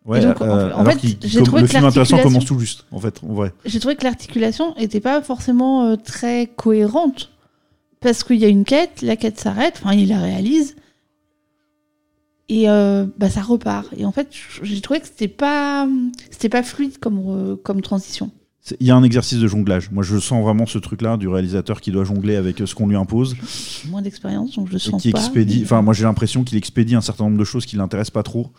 [0.07, 2.87] Ouais, donc, en- euh, fait, j'ai trouvé le que film intéressant l'articulation- commence tout juste,
[2.91, 3.53] en fait, en vrai.
[3.67, 7.31] J'ai trouvé que l'articulation était pas forcément euh, très cohérente
[8.01, 10.75] parce qu'il y a une quête, la quête s'arrête, enfin il la réalise
[12.51, 13.89] et euh, bah ça repart.
[13.97, 14.29] Et en fait,
[14.63, 15.89] j'ai trouvé que c'était pas
[16.31, 18.31] c'était pas fluide comme euh, comme transition.
[18.79, 19.91] Il y a un exercice de jonglage.
[19.91, 22.87] Moi, je sens vraiment ce truc-là du réalisateur qui doit jongler avec euh, ce qu'on
[22.87, 23.35] lui impose
[23.89, 25.19] moins d'expérience donc je le sens qui pas.
[25.19, 25.61] expédie.
[25.61, 28.23] mais- Enfin, moi, j'ai l'impression qu'il expédie un certain nombre de choses qui l'intéressent pas
[28.23, 28.53] trop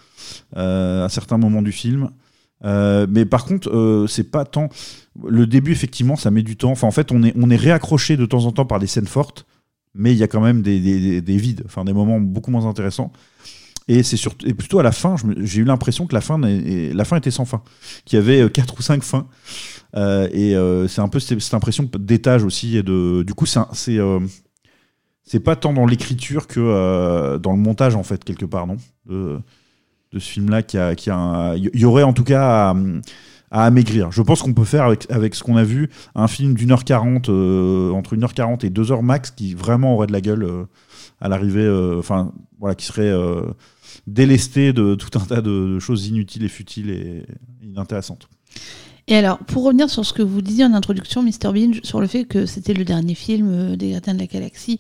[0.57, 2.09] euh, à certains moments du film.
[2.65, 4.69] Euh, mais par contre, euh, c'est pas tant.
[5.27, 6.71] Le début, effectivement, ça met du temps.
[6.71, 9.07] Enfin, en fait, on est, on est réaccroché de temps en temps par des scènes
[9.07, 9.45] fortes,
[9.95, 12.51] mais il y a quand même des, des, des- des vides, enfin, des moments beaucoup
[12.51, 13.11] moins intéressants.
[13.87, 17.05] Et c'est surtout, et plutôt à la fin, j'ai eu l'impression que la fin, la
[17.05, 17.63] fin était sans fin,
[18.05, 19.27] qu'il y avait euh, quatre ou cinq fins.
[19.95, 22.77] Euh, et euh, c'est un peu cette, impression d'étage aussi.
[22.77, 23.59] Et de, du coup, c'est
[23.97, 24.19] euh,
[25.43, 28.77] pas tant dans l'écriture que dans le montage, en fait, quelque part, non?
[29.05, 29.39] De,
[30.13, 32.75] ce film-là, qui a, qui a y aurait en tout cas
[33.51, 34.11] à, amaigrir.
[34.11, 36.83] Je pense qu'on peut faire avec, avec ce qu'on a vu un film d'une heure
[36.83, 40.63] quarante, euh, entre 1h40 et 2h max, qui vraiment aurait de la gueule euh,
[41.19, 43.13] à l'arrivée, euh, enfin, voilà, qui serait
[44.07, 47.25] délesté de tout un tas de, choses inutiles et futiles et
[47.63, 48.27] inintéressantes.
[49.07, 51.51] Et alors, pour revenir sur ce que vous disiez en introduction, Mr.
[51.53, 54.77] Binge, sur le fait que c'était le dernier film des Gardiens de la Galaxie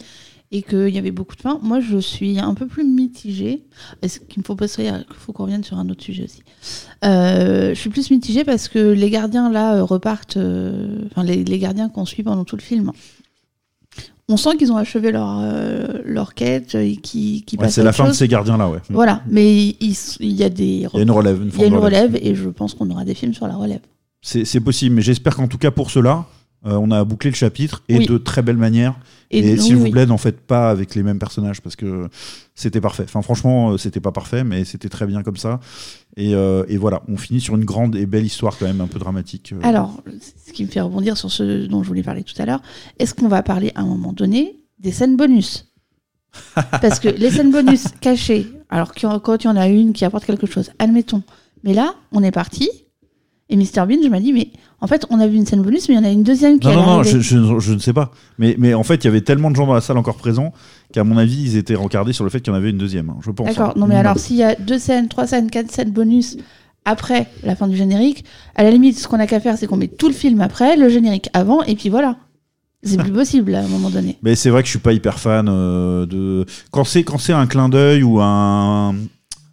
[0.53, 3.63] et qu'il y avait beaucoup de fins, moi je suis un peu plus mitigée.
[4.01, 6.41] Est-ce qu'il me faut pas qu'il faut qu'on revienne sur un autre sujet aussi
[7.05, 11.43] Euh, Je suis plus mitigée parce que les gardiens là euh, repartent, euh, enfin les,
[11.43, 12.91] les gardiens qu'on suit pendant tout le film.
[14.29, 17.91] On sent qu'ils ont achevé leur, euh, leur quête et qui, qui Ouais, c'est la
[17.91, 18.79] fin de ces gardiens-là, ouais.
[18.89, 21.41] Voilà, mais il, il- il y a des Il y a une relève.
[21.41, 23.55] Une il y a une relève et je pense qu'on aura des films sur la
[23.55, 23.81] relève.
[24.21, 26.25] C'est possible, mais j'espère qu'en tout cas pour cela,
[26.65, 28.05] euh, on a bouclé le chapitre et Oui.
[28.05, 28.95] de très belle manière.
[29.31, 29.91] Et, Et s'il oui, vous oui.
[29.91, 32.09] plaît, n'en faites pas avec les mêmes personnages parce que
[32.53, 33.03] c'était parfait.
[33.03, 35.59] Enfin, franchement, euh, c'était pas parfait, mais c'était très bien comme ça.
[36.17, 38.87] Et, euh, et voilà, on finit sur une grande et belle histoire quand même un
[38.87, 39.53] peu dramatique.
[39.63, 40.03] Alors,
[40.45, 42.61] ce qui me fait rebondir sur ce dont je voulais parler tout à l'heure,
[42.99, 45.67] est-ce qu'on va parler à un moment donné des scènes bonus?
[46.81, 50.25] Parce que les scènes bonus cachées, alors quand il y en a une qui apporte
[50.25, 51.23] quelque chose, admettons.
[51.63, 52.69] Mais là, on est parti,
[53.51, 53.85] et Mr.
[53.87, 55.97] Bean, je m'a dit, mais en fait, on a vu une scène bonus, mais il
[55.97, 57.93] y en a une deuxième qui Non, allait non, non, je, je- je ne sais
[57.93, 58.11] pas.
[58.39, 60.53] Mais, mais en fait, il y avait tellement de gens dans la salle encore présents
[60.93, 63.09] qu'à mon avis, ils étaient rencardés sur le fait qu'il y en avait une deuxième,
[63.11, 63.47] hein, je pense.
[63.47, 63.73] D'accord, hein.
[63.75, 64.05] non mais Minimum.
[64.07, 66.37] alors s'il y a deux scènes, trois scènes, quatre scènes bonus
[66.85, 69.77] après la fin du générique, à la limite, ce qu'on a qu'à faire, c'est qu'on
[69.77, 72.15] met tout le film après, le générique avant, et puis voilà.
[72.83, 74.17] C'est plus possible à un moment donné.
[74.23, 77.33] Mais c'est vrai que je suis pas hyper fan euh, de quand c'est quand c'est
[77.33, 78.95] un clin d'œil ou un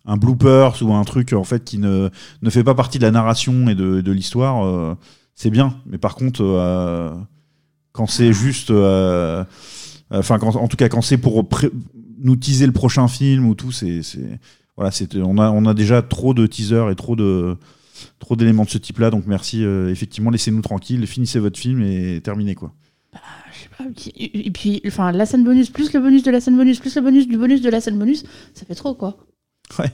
[0.09, 2.09] un bloopers ou un truc en fait qui ne
[2.43, 4.95] ne fait pas partie de la narration et de, de l'histoire, euh,
[5.35, 5.77] c'est bien.
[5.87, 7.13] Mais par contre, euh,
[7.93, 9.45] quand c'est juste, euh,
[10.11, 11.49] enfin en tout cas quand c'est pour
[12.21, 14.01] nous teaser le prochain film ou tout, c'est
[14.77, 14.91] voilà,
[15.25, 17.57] on a on a déjà trop de teasers et trop de
[18.19, 19.11] trop d'éléments de ce type-là.
[19.11, 19.63] Donc merci.
[19.65, 22.73] effectivement, laissez-nous tranquilles, finissez votre film et terminez quoi.
[23.97, 26.95] Puis- Et puis, enfin, la scène bonus, plus le bonus de la scène bonus, plus
[26.97, 29.17] le bonus du bonus de la scène bonus, ça fait trop quoi.
[29.79, 29.91] Ouais,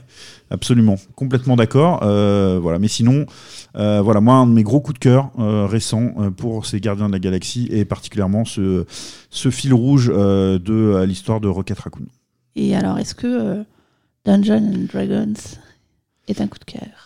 [0.49, 1.99] absolument, complètement d'accord.
[2.03, 3.25] Euh, voilà, mais sinon,
[3.75, 7.07] euh, voilà, moi, un de mes gros coups de cœur euh, récents pour ces Gardiens
[7.07, 8.85] de la Galaxie et particulièrement ce,
[9.29, 12.05] ce fil rouge de l'histoire de Rocket Raccoon.
[12.55, 13.63] Et alors, est-ce que
[14.23, 15.33] Dungeons and Dragons
[16.27, 17.04] est un coup de cœur?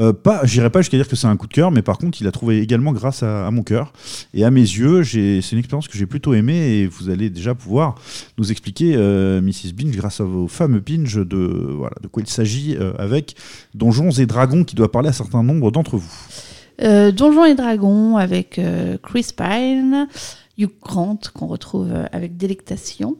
[0.00, 2.20] Euh, pas, j'irai pas jusqu'à dire que c'est un coup de cœur, mais par contre,
[2.20, 3.92] il a trouvé également grâce à, mon cœur
[4.32, 5.04] et à mes yeux.
[5.04, 7.94] C'est une expérience que j'ai plutôt aimée et vous allez déjà pouvoir
[8.36, 9.72] nous expliquer, euh, Mrs.
[9.74, 13.36] Binge, grâce à vos fameux pinges de voilà de quoi il s'agit euh, avec
[13.74, 16.12] Donjons et Dragons qui doit parler à un certain nombre d'entre vous.
[16.80, 18.60] Donjons et Dragons avec
[19.04, 20.08] Chris Pine,
[20.58, 23.16] Hugh Grant qu'on retrouve avec délectation,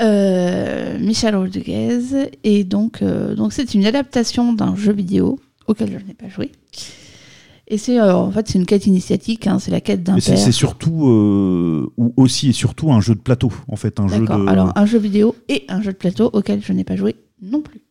[0.00, 6.28] Michel Rodriguez et donc donc c'est une adaptation d'un jeu vidéo auquel je n'ai pas
[6.28, 6.52] joué.
[7.66, 10.20] Et c'est euh, en fait c'est une quête initiatique, hein, c'est la quête d'un Mais
[10.20, 10.40] c'est, père.
[10.40, 14.20] c'est surtout, euh, ou aussi et surtout un jeu de plateau, en fait, un jeu
[14.20, 14.40] D'accord.
[14.40, 14.46] de.
[14.48, 17.62] Alors un jeu vidéo et un jeu de plateau auquel je n'ai pas joué non
[17.62, 17.83] plus.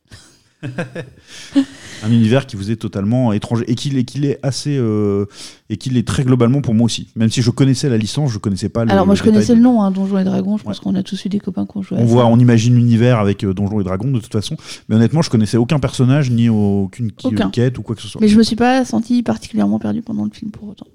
[2.04, 5.26] un univers qui vous est totalement étranger et qu'il est, qu'il est assez, euh,
[5.69, 7.08] et qu'il est très globalement pour moi aussi.
[7.15, 8.86] Même si je connaissais la licence, je connaissais pas.
[8.86, 10.58] Le, Alors moi le je connaissais le nom, hein, Donjons et Dragons.
[10.58, 11.97] Je pense qu'on a tous eu des copains qui ont joué.
[11.97, 12.12] à On ça.
[12.13, 14.56] voit, on imagine l'univers avec euh, Donjons et Dragons de toute façon,
[14.89, 17.49] mais honnêtement, je connaissais aucun personnage ni aucune qui- Aucun.
[17.49, 18.19] quête ou quoi que ce soit.
[18.21, 20.88] Mais je me suis pas senti particulièrement perdu pendant le film pour autant.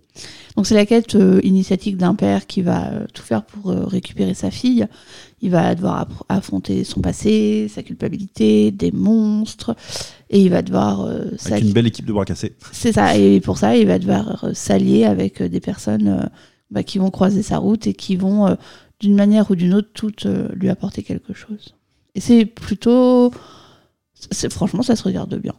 [0.57, 3.85] Donc c'est la quête euh, initiatique d'un père qui va euh, tout faire pour euh,
[3.85, 4.87] récupérer sa fille.
[5.41, 9.77] Il va devoir affronter son passé, sa culpabilité, des monstres,
[10.31, 12.57] et il va devoir euh, Avec une belle équipe de bras cassés.
[12.73, 13.17] C'est ça.
[13.17, 16.29] Et pour ça, il va devoir s'allier avec des personnes
[16.71, 18.57] bah, qui vont croiser sa route et qui vont,
[18.99, 21.77] d'une manière ou d'une autre, toutes lui apporter quelque chose.
[22.17, 23.33] Et c'est plutôt,
[24.33, 25.55] c'est franchement, ça se regarde bien.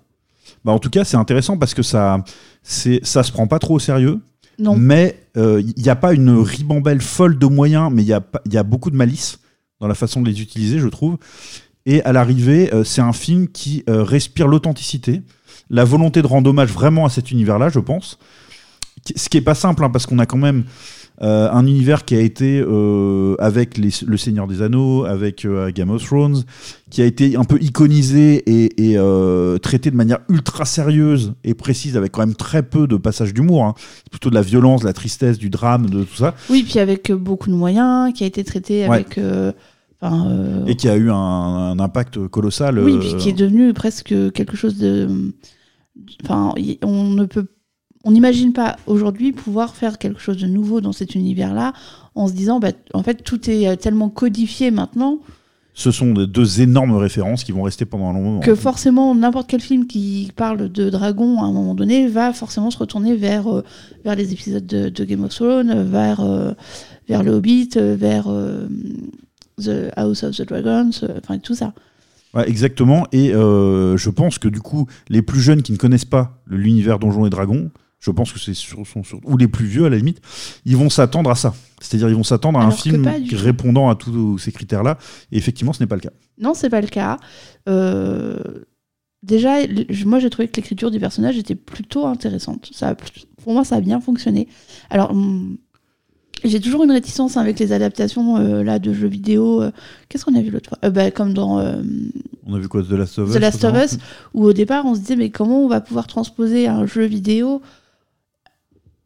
[0.65, 2.23] Bah, en tout cas, c'est intéressant parce que ça,
[2.63, 4.19] c'est, ça se prend pas trop au sérieux.
[4.59, 4.75] Non.
[4.75, 8.91] Mais il n'y a pas une ribambelle folle de moyens, mais il y, a beaucoup
[8.91, 9.39] de malice
[9.79, 11.17] dans la façon de les utiliser, je trouve.
[11.85, 15.21] Et à l'arrivée, euh, c'est un film qui euh, respire l'authenticité,
[15.69, 18.19] la volonté de rendre hommage vraiment à cet univers-là, je pense.
[19.15, 20.65] Ce qui est pas simple, hein, parce qu'on a quand même
[21.21, 25.69] euh, un univers qui a été euh, avec les- le Seigneur des Anneaux, avec euh,
[25.71, 26.43] Game of Thrones,
[26.89, 28.97] qui a été un peu iconisé et, et,
[29.61, 33.65] traité de manière ultra sérieuse et précise, avec quand même très peu de passages d'humour.
[33.65, 33.73] hein.
[33.77, 36.79] C'est plutôt de la violence, de la tristesse, du drame, de tout ça, Oui, puis
[36.79, 38.95] avec beaucoup de moyens, qui a été traité Ouais.
[38.95, 39.19] avec.
[40.01, 42.79] enfin, euh, et qui a eu un, un impact colossal.
[42.79, 45.07] oui, euh, puis qui est devenu presque quelque chose de.
[46.23, 46.53] Enfin,
[46.83, 47.45] on ne peut.
[48.05, 51.73] On n'imagine pas aujourd'hui pouvoir faire quelque chose de nouveau dans cet univers-là
[52.15, 55.19] en se disant, bah, en fait, tout est euh, tellement codifié maintenant
[55.73, 58.39] Ce sont de- deux énormes références qui vont rester pendant un long moment.
[58.39, 62.71] que forcément n'importe quel film qui parle de dragons à un moment donné va forcément
[62.71, 63.63] se retourner vers, euh,
[64.05, 66.53] vers les épisodes de, de Game of Thrones, vers, euh,
[67.09, 68.67] vers le Hobbit, vers euh,
[69.61, 71.73] The House of the Dragons, enfin tout ça.
[72.33, 73.07] Ouais, exactement.
[73.11, 76.97] Et euh, je pense que du coup, les plus jeunes qui ne connaissent pas l'univers
[76.99, 79.89] Donjons et Dragons je pense que c'est sur, sont sur- ou les plus vieux à
[79.89, 80.21] la limite,
[80.65, 81.53] ils vont s'attendre à ça.
[81.81, 84.97] C'est-à-dire ils vont s'attendre à un Alors film répondant à tous ces critères-là.
[85.31, 86.11] Et effectivement, ce n'est pas le cas.
[86.39, 87.17] Non, c'est pas le cas.
[87.67, 88.37] Euh,
[89.23, 89.55] déjà,
[90.05, 92.69] moi, j'ai trouvé que l'écriture du personnage était plutôt intéressante.
[92.73, 92.95] Ça
[93.43, 94.47] pour moi, ça a bien fonctionné.
[94.89, 95.57] Alors, hum,
[96.45, 99.61] j'ai toujours une réticence avec les adaptations euh, là de jeux vidéo.
[99.61, 99.71] euh,
[100.07, 100.79] Qu'est-ce qu'on a vu l'autre fois?
[100.85, 101.57] Euh, bah, Comme dans
[102.45, 102.81] On a vu quoi?
[102.81, 103.97] The Last of Us The Last of Us,
[104.33, 107.61] où au départ, on se disait, mais comment on va pouvoir transposer un jeu vidéo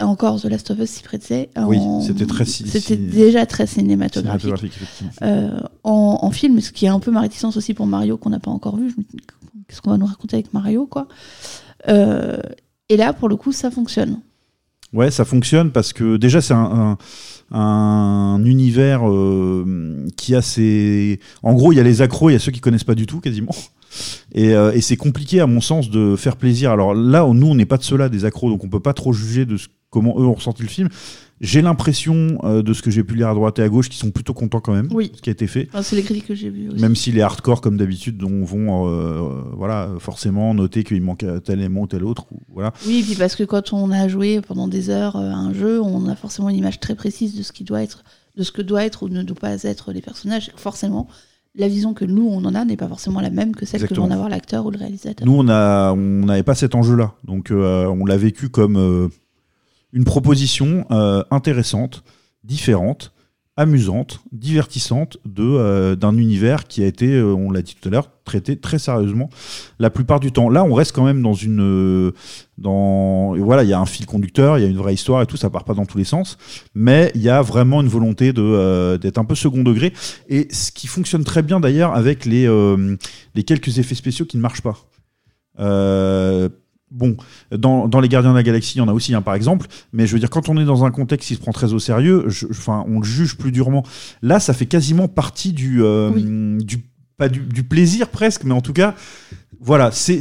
[0.01, 1.49] encore The Last of Us s'y prêtait.
[1.65, 4.73] Oui, en- c'était très C'était déjà très cinématographique.
[5.21, 8.29] Euh, en, en film, ce qui est un peu ma réticence aussi pour Mario qu'on
[8.32, 8.93] n'a pas encore vu.
[9.67, 11.08] Qu'est-ce qu'on va nous raconter avec Mario, quoi
[11.88, 12.38] Euh,
[12.89, 14.19] Et là, pour le coup, ça fonctionne.
[14.91, 16.97] Ouais, ça fonctionne parce que déjà c'est un,
[17.51, 21.19] un, un univers euh, qui a ses.
[21.41, 23.08] En gros, il y a les accros, il y a ceux qui connaissent pas du
[23.08, 23.56] tout quasiment.
[24.34, 26.71] Et, euh, et c'est compliqué à mon sens de faire plaisir.
[26.71, 29.13] Alors là, nous, on n'est pas de ceux-là des accros, donc on peut pas trop
[29.13, 30.89] juger de ce- comment eux ont ressenti le film.
[31.41, 33.99] J'ai l'impression euh, de ce que j'ai pu lire à droite et à gauche qu'ils
[33.99, 34.88] sont plutôt contents quand même.
[34.91, 35.12] Oui.
[35.15, 35.67] Ce qui a été fait.
[35.73, 36.82] Enfin, c'est les critiques que j'ai vues aussi.
[36.82, 41.60] Même si les hardcore, comme d'habitude, dont vont euh, voilà, forcément noter qu'il manque tel
[41.60, 42.25] élément ou tel autre.
[42.32, 42.71] ou- Voilà.
[42.88, 45.53] Oui, et puis parce que quand on a joué pendant des heures euh, à un
[45.53, 48.03] jeu, on a forcément une image très précise de ce qui doit être,
[48.38, 50.51] de ce que doit être ou ne doit pas être les personnages.
[50.56, 51.08] Forcément,
[51.56, 53.86] la vision que nous on en a n'est pas forcément la même que celle que
[53.86, 54.08] Exactement.
[54.08, 55.27] en avoir l'acteur ou le réalisateur.
[55.27, 57.13] Nous, on a, on n'avait pas cet enjeu-là.
[57.25, 59.08] Donc, euh, on l'a vécu comme euh,
[59.93, 62.03] une proposition euh, intéressante,
[62.43, 63.13] différente,
[63.56, 68.10] amusante, divertissante euh, d'un univers qui a été, euh, on l'a dit tout à l'heure,
[68.25, 69.29] traité très sérieusement
[69.77, 70.49] la plupart du temps.
[70.49, 72.12] Là, on reste quand même dans une,
[72.58, 75.27] dans, voilà, il y a un fil conducteur, il y a une vraie histoire et
[75.27, 76.39] tout, ça part pas dans tous les sens,
[76.73, 79.93] mais il y a vraiment une volonté d'être un peu second degré
[80.27, 82.49] et ce qui fonctionne très bien d'ailleurs avec les
[83.36, 84.79] les quelques effets spéciaux qui ne marchent pas.
[86.93, 87.17] Bon,
[87.51, 89.67] dans, dans Les Gardiens de la Galaxie, il y en a aussi un par exemple,
[89.91, 91.79] mais je veux dire, quand on est dans un contexte qui se prend très au
[91.79, 93.84] sérieux, je- enfin, on le juge plus durement.
[94.21, 96.12] Là, ça fait quasiment partie du, euh,
[96.60, 96.77] du,
[97.17, 98.95] pas du, du plaisir presque, mais en tout cas,
[99.60, 100.19] voilà, c'est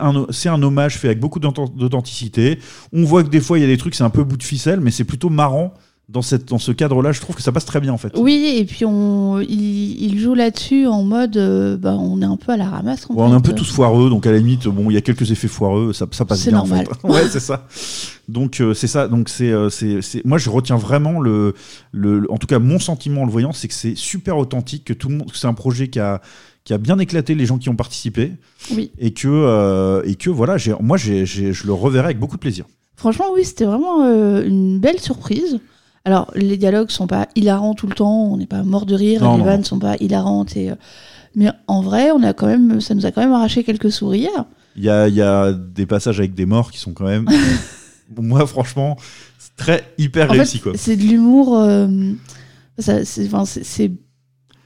[0.00, 2.58] un, un hommage fait avec beaucoup d'authen- d'authenticité.
[2.92, 4.42] On voit que des fois, il y a des trucs, c'est un peu bout de
[4.42, 5.74] ficelle, mais c'est plutôt marrant.
[6.10, 8.12] Dans, cette, dans ce cadre-là, je trouve que ça passe très bien en fait.
[8.18, 12.36] Oui, et puis on, il, il joue là-dessus en mode, euh, bah, on est un
[12.36, 13.06] peu à la ramasse.
[13.08, 14.96] en Ouais, on est un peu tous foireux, donc à la limite, bon, il y
[14.98, 16.86] a quelques effets foireux, ça, ça passe bien normal.
[17.02, 17.08] en fait.
[17.22, 17.66] ouais, c'est ça.
[18.28, 19.08] Donc euh, c'est ça.
[19.08, 21.54] Donc c'est, euh, c'est, c'est- moi je retiens vraiment le,
[21.92, 24.92] le, en tout cas mon sentiment en le voyant, c'est que c'est super authentique, que
[24.92, 26.20] tout le monde, que c'est un projet qui a
[26.64, 28.32] qui a bien éclaté les gens qui ont participé,
[28.74, 28.90] Oui.
[28.98, 32.40] et que euh, et que voilà, j'ai, moi j'ai, je le reverrai avec beaucoup de
[32.40, 32.66] plaisir.
[32.96, 34.04] Franchement, oui, c'était vraiment
[34.42, 35.58] une belle surprise.
[36.04, 39.22] Alors, les dialogues sont pas hilarants tout le temps, on n'est pas mort de rire,
[39.22, 40.56] Non, les vannes sont pas hilarantes.
[40.56, 40.74] Et, euh,
[41.34, 44.44] mais en vrai, on a quand même, ça nous a quand même arraché quelques sourires.
[44.76, 47.26] Il y a, y a des passages avec des morts qui sont quand même,
[48.20, 48.96] moi franchement,
[49.38, 51.58] c'est très hyper En réussi c'est de l'humour.
[51.58, 51.86] euh,
[52.78, 53.92] c'est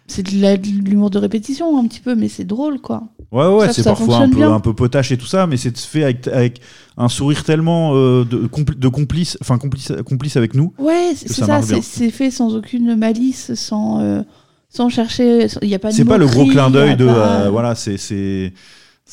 [0.08, 3.04] c'est- de l'humour de répétition un petit peu, mais c'est drôle quoi.
[3.30, 4.52] Ouais, ouais, c'est parfois un peu, bien.
[4.54, 6.60] un peu potache et tout ça, mais c'est fait avec, avec
[6.96, 10.72] un sourire tellement euh, de, compli- de complice, enfin complice, complice avec nous.
[10.78, 14.22] Ouais, c'est ça c'est fait sans aucune malice, sans, euh,
[14.70, 15.46] sans chercher.
[15.60, 17.74] Il n'y a pas C'est pas le gros clin y d'œil de, pas- euh, voilà,
[17.74, 18.52] c'est, c'est,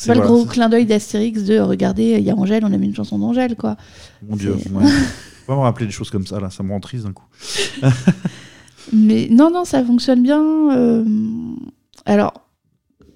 [0.07, 2.87] pas le gros clin d'œil d'Astérix de regarder, il y a Angèle, on a mis
[2.87, 3.75] une chanson d'Angèle, quoi.
[4.27, 4.85] Mon Dieu, ouais.
[5.45, 7.25] Faut pas me rappeler des choses comme ça là, ça me rend triste d'un coup.
[8.93, 10.43] Mais non, non, ça fonctionne bien.
[10.71, 11.03] euh,
[12.05, 12.33] Alors,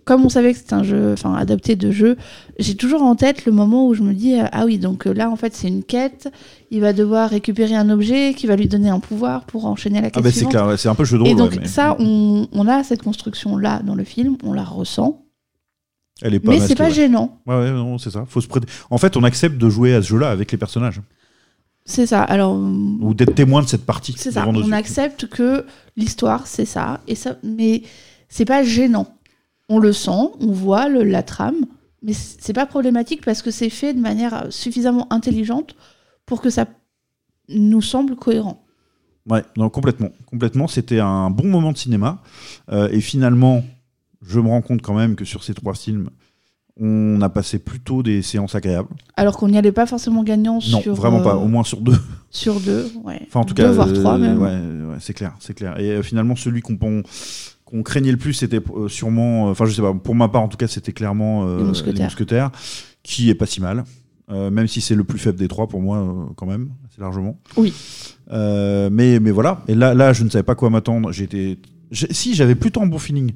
[0.06, 2.18] comme on savait que c'était un jeu, enfin, adapté de jeu,
[2.58, 5.14] j'ai toujours en tête le moment où je me dis, euh, ah oui, donc euh,
[5.14, 6.32] là, en fait, c'est une quête,
[6.72, 10.10] il va devoir récupérer un objet qui va lui donner un pouvoir pour enchaîner la
[10.10, 11.32] quête Ah bah c'est clair, un peu jeu de rôle.
[11.32, 14.64] Et donc ouais, mais ça, on, on a cette construction-là dans le film, on la
[14.64, 15.26] ressent,
[16.22, 16.92] elle est pas mais c'est pas ouais.
[16.92, 17.40] gênant.
[17.46, 18.26] Ouais, ouais, non, c'est ça.
[18.28, 18.68] Faut se prêter.
[18.90, 21.02] En fait, on accepte de jouer à ce jeu-là avec les personnages
[21.90, 22.22] C'est ça.
[22.22, 24.14] Alors, ou d'être témoin de cette partie.
[24.18, 24.48] C'est ça.
[24.48, 25.66] On accepte que
[25.98, 27.02] l'histoire, c'est ça.
[27.08, 27.82] Et ça, mais
[28.28, 29.08] c'est pas gênant.
[29.70, 31.66] On le sent, on voit le- la trame,
[32.04, 35.76] mais c'est pas problématique parce que c'est fait de manière suffisamment intelligente
[36.28, 36.66] pour que ça
[37.50, 38.64] nous semble cohérent.
[39.28, 40.10] Ouais, non, complètement.
[40.28, 40.68] Complètement.
[40.68, 42.22] C'était un bon moment de cinéma.
[42.72, 43.64] Euh, et finalement,
[44.22, 46.10] je me rends compte quand même que sur ces trois films,
[46.82, 48.90] on a passé plutôt des séances agréables.
[49.18, 51.34] Alors qu'on n'y allait pas forcément gagnant Non, sur vraiment pas.
[51.36, 51.98] euh, Au moins sur deux.
[52.30, 52.90] sur deux.
[53.04, 53.20] Ouais.
[53.28, 54.38] Enfin, en tout Deux, cas, voire euh, trois même.
[54.42, 54.48] Ouais,
[54.94, 55.80] ouais, c'est clair, c'est clair.
[55.80, 59.82] Et euh, finalement, celui qu'on qu'on- craignait le plus, c'était euh, sûrement, enfin, je sais
[59.82, 62.06] pas, pour ma part, en tout cas, c'était clairement Les Mousquetaires.
[62.06, 62.52] Mousquetaires,
[63.04, 63.84] qui est pas si mal.
[64.32, 67.40] Même si c'est le plus faible des trois pour moi, quand même, assez largement.
[67.58, 67.74] Oui.
[68.32, 69.62] Mais, mais voilà.
[69.68, 71.12] Et là, là, je ne savais pas quoi m'attendre.
[71.12, 71.58] J'étais,
[71.92, 73.32] si j'avais plutôt un bon feeling.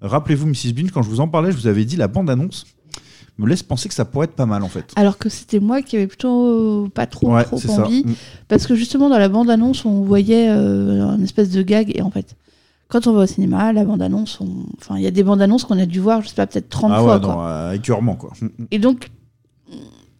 [0.00, 2.66] Rappelez-vous, Mrs Bean, quand je vous en parlais, je vous avais dit la bande annonce
[3.38, 4.92] me laisse penser que ça pourrait être pas mal en fait.
[4.96, 7.84] Alors que c'était moi qui avais plutôt pas trop, Ouais, trop ça.
[7.84, 8.04] envie.
[8.04, 8.14] Mm.
[8.48, 11.92] Parce que justement, dans la bande-annonce, on voyait euh, un espèce de gag.
[11.96, 12.34] Et en fait,
[12.88, 15.78] quand on va au cinéma, la bande-annonce, on- enfin, il y a des bandes-annonces qu'on
[15.78, 17.14] a dû voir, je sais pas, peut-être 30 Ah fois.
[17.16, 17.34] ouais, quoi.
[17.34, 18.32] non, euh, écœurement quoi.
[18.40, 18.66] Mm, mm.
[18.72, 19.08] Et donc,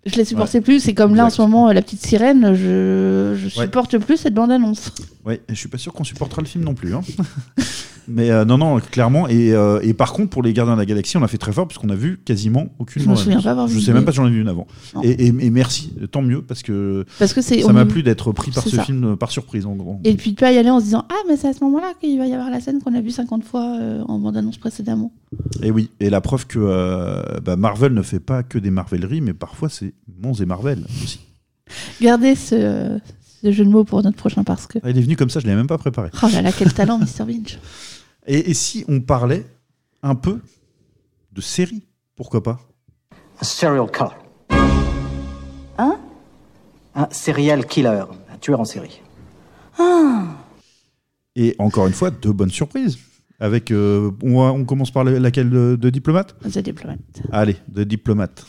[0.07, 0.81] je les supportais plus.
[0.81, 3.65] C'est comme là, en ce moment, La Petite Sirène, je, je Ouais.
[3.65, 4.93] supporte plus cette bande-annonce.
[5.29, 6.95] Et je suis pas sûr qu'on supportera le film non plus.
[6.95, 7.01] hein.
[8.09, 9.29] Mais euh, non, non, clairement.
[9.29, 11.53] Et, euh, et par contre, pour les Gardiens de la Galaxie, on l'a fait très
[11.53, 13.03] fort puisqu'on a vu quasiment aucune.
[13.03, 14.41] Je me souviens pas avoir vu Je une sais même pas si j'en ai vu
[14.41, 14.67] une avant.
[15.03, 18.51] Et, et- et merci, tant mieux parce que Parce que ça m'a plu d'être pris
[18.51, 18.83] par ce ça.
[18.85, 20.01] film par surprise en gros.
[20.05, 21.93] Et puis de pas y aller en se disant Ah, mais c'est à ce moment-là
[22.01, 25.13] qu'il va y avoir la scène qu'on a vue 50 fois euh, en bande-annonce précédemment.
[25.63, 29.35] Et oui, et la preuve que bah, Marvel ne fait pas que des Marveleries, mais
[29.35, 29.93] parfois c'est
[30.23, 31.21] Mons et Marvel aussi.
[32.01, 32.99] Gardez ce,
[33.43, 34.79] ce jeu de mots pour notre prochain parce que.
[34.83, 36.09] Ah, il est venu comme ça, je l'avais même pas préparé.
[36.23, 37.25] Oh là là, quel talent, Mr.
[37.27, 37.59] Vinch.
[38.29, 39.47] Et, et si on parlait
[40.03, 40.41] un peu
[41.33, 41.83] de séries,
[42.15, 42.61] pourquoi pas?
[43.41, 44.11] Un serial killer.
[45.79, 45.99] Hein?
[46.95, 49.01] Un serial killer, un tueur en série.
[51.37, 52.99] Et encore une fois, deux bonnes surprises.
[53.41, 56.37] Avec, euh, on, commence par le- laquelle de, de diplomate?
[56.41, 56.97] The Diplomat.
[57.31, 58.45] Allez, de diplomate.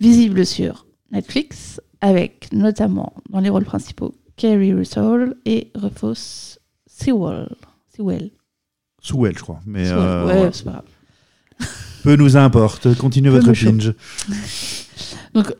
[0.00, 6.58] Visible sur Netflix, avec notamment dans les rôles principaux Kerry Russell et Rufus
[6.88, 7.54] Sewell.
[7.96, 8.32] Sewell.
[9.04, 9.60] Sewell, je crois.
[9.66, 9.98] Mais Sewell.
[9.98, 10.52] euh, ouais, voilà.
[10.52, 11.68] c'est pas grave.
[12.02, 12.94] peu nous importe.
[12.96, 13.92] Continuez Peu votre binge.
[15.34, 15.54] Donc,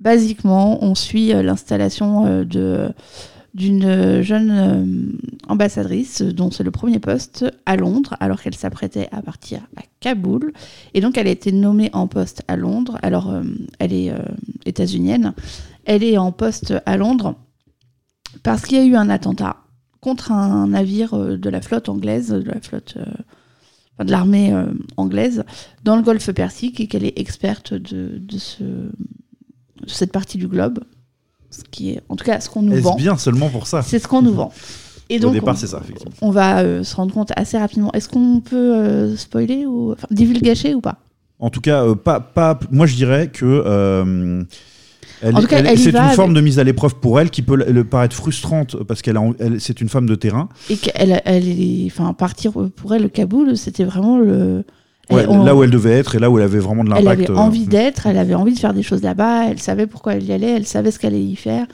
[0.00, 2.90] basiquement, on suit euh, l'installation euh, de
[3.54, 9.22] d'une jeune euh, ambassadrice dont c'est le premier poste à Londres alors qu'elle s'apprêtait à
[9.22, 10.52] partir à Kaboul
[10.92, 13.44] et donc elle a été nommée en poste à Londres alors euh,
[13.78, 14.18] elle est euh,
[14.66, 15.34] états-unienne
[15.84, 17.36] elle est en poste à Londres
[18.42, 19.58] parce qu'il y a eu un attentat
[20.04, 24.66] contre un navire euh, de la flotte anglaise de la flotte euh, de l'armée euh,
[24.96, 25.44] anglaise
[25.82, 28.90] dans le golfe Persique et qu'elle est experte de, de, ce, de
[29.86, 30.80] cette partie du globe.
[31.50, 32.96] Ce qui est, en tout cas, ce qu'on nous vend.
[32.96, 33.82] bien seulement pour ça?
[33.82, 34.52] C'est ce qu'on nous vend.
[35.08, 36.12] Et donc, Au départ, c'est ça, effectivement.
[36.20, 37.92] on va euh, se rendre compte assez rapidement.
[37.92, 40.98] Est-ce qu'on peut euh, spoiler ou enfin, divulgacher ou pas?
[41.38, 44.44] En tout cas, pas, pas, moi je dirais que
[45.22, 47.30] elle- En tout cas, elle- elle c'est une forme de mise à l'épreuve pour elle
[47.30, 50.48] qui peut le, paraître frustrante parce qu'elle elle- c'est une femme de terrain.
[50.70, 54.64] Et qu'elle, elle est, enfin, partir pour elle, le Kaboul, c'était vraiment le.
[55.10, 56.90] Ouais, elle- on- là où elle devait être et là où elle avait vraiment de
[56.96, 57.28] Elle l'impact.
[57.30, 60.14] avait euh, envie d'être, elle avait envie de faire des choses là-bas, elle savait pourquoi
[60.14, 61.66] elle y allait, elle savait ce qu'elle allait y faire.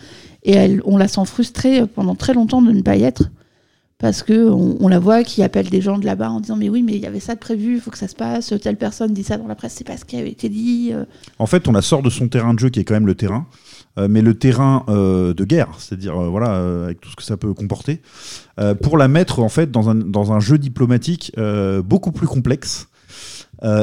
[0.42, 3.30] Et elle, on la sent frustrée pendant très longtemps de ne pas y être.
[4.00, 6.82] Parce que on, la voit qui appelle des gens de là-bas en disant Mais oui,
[6.82, 8.52] mais il y avait ça de prévu, il faut que ça se passe.
[8.62, 10.90] Telle personne dit ça dans la presse, c'est pas ce qui avait été dit.
[10.92, 11.04] euh.
[11.38, 13.14] En fait, on la sort de son terrain de jeu qui est quand même le
[13.14, 13.46] terrain,
[13.98, 17.52] euh, mais le terrain euh, de guerre, c'est-à-dire voilà avec tout ce que ça peut
[17.52, 18.00] comporter,
[18.82, 21.32] pour la mettre en fait dans un, dans un jeu diplomatique
[21.84, 22.88] beaucoup plus complexe.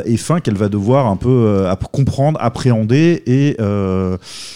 [0.06, 3.56] et fin qu'elle va devoir un peu comprendre, appréhender et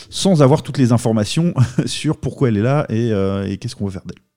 [0.09, 1.53] sans avoir toutes les informations
[1.85, 3.11] sur pourquoi elle est là et,
[3.51, 4.30] et qu'est-ce qu'on va faire d'elle.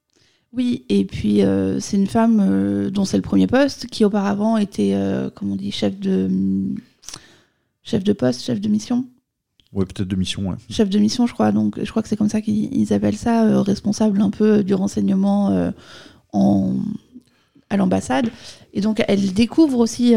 [0.57, 4.57] Oui, et puis euh, c'est une femme euh, dont c'est le premier poste, qui auparavant
[4.57, 6.31] était, euh, comment on dit, chef de,
[7.83, 9.05] chef de poste, chef de mission.
[9.73, 10.49] Ouais, peut-être de mission.
[10.49, 10.57] ouais.
[10.71, 11.51] chef de mission, je crois.
[11.51, 14.62] Donc, je crois que c'est comme ça qu'ils ils appellent ça, euh, responsable un peu
[14.62, 15.73] du renseignement
[16.33, 16.77] en,
[17.69, 18.31] à l'ambassade.
[18.73, 20.14] Et donc, elle découvre aussi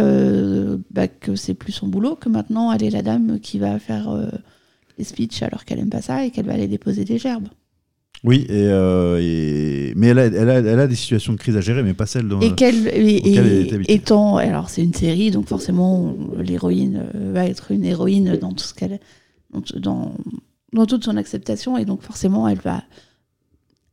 [0.91, 4.15] bah, que c'est plus son boulot, que maintenant, elle est la dame qui va faire
[5.00, 7.47] les speeches alors qu'elle aime pas ça et qu'elle va aller déposer des gerbes.
[8.23, 11.56] Oui, et, euh, et- mais elle a, elle, a, elle a des situations de crise
[11.56, 14.69] à gérer, mais pas celles dont, Et qu'elle et- auquel elle et- est étant, alors
[14.69, 18.99] c'est une série, donc forcément l'héroïne euh, va être une héroïne dans tout ce qu'elle,
[19.80, 20.12] dans,
[20.88, 22.84] toute son acceptation, et donc forcément elle va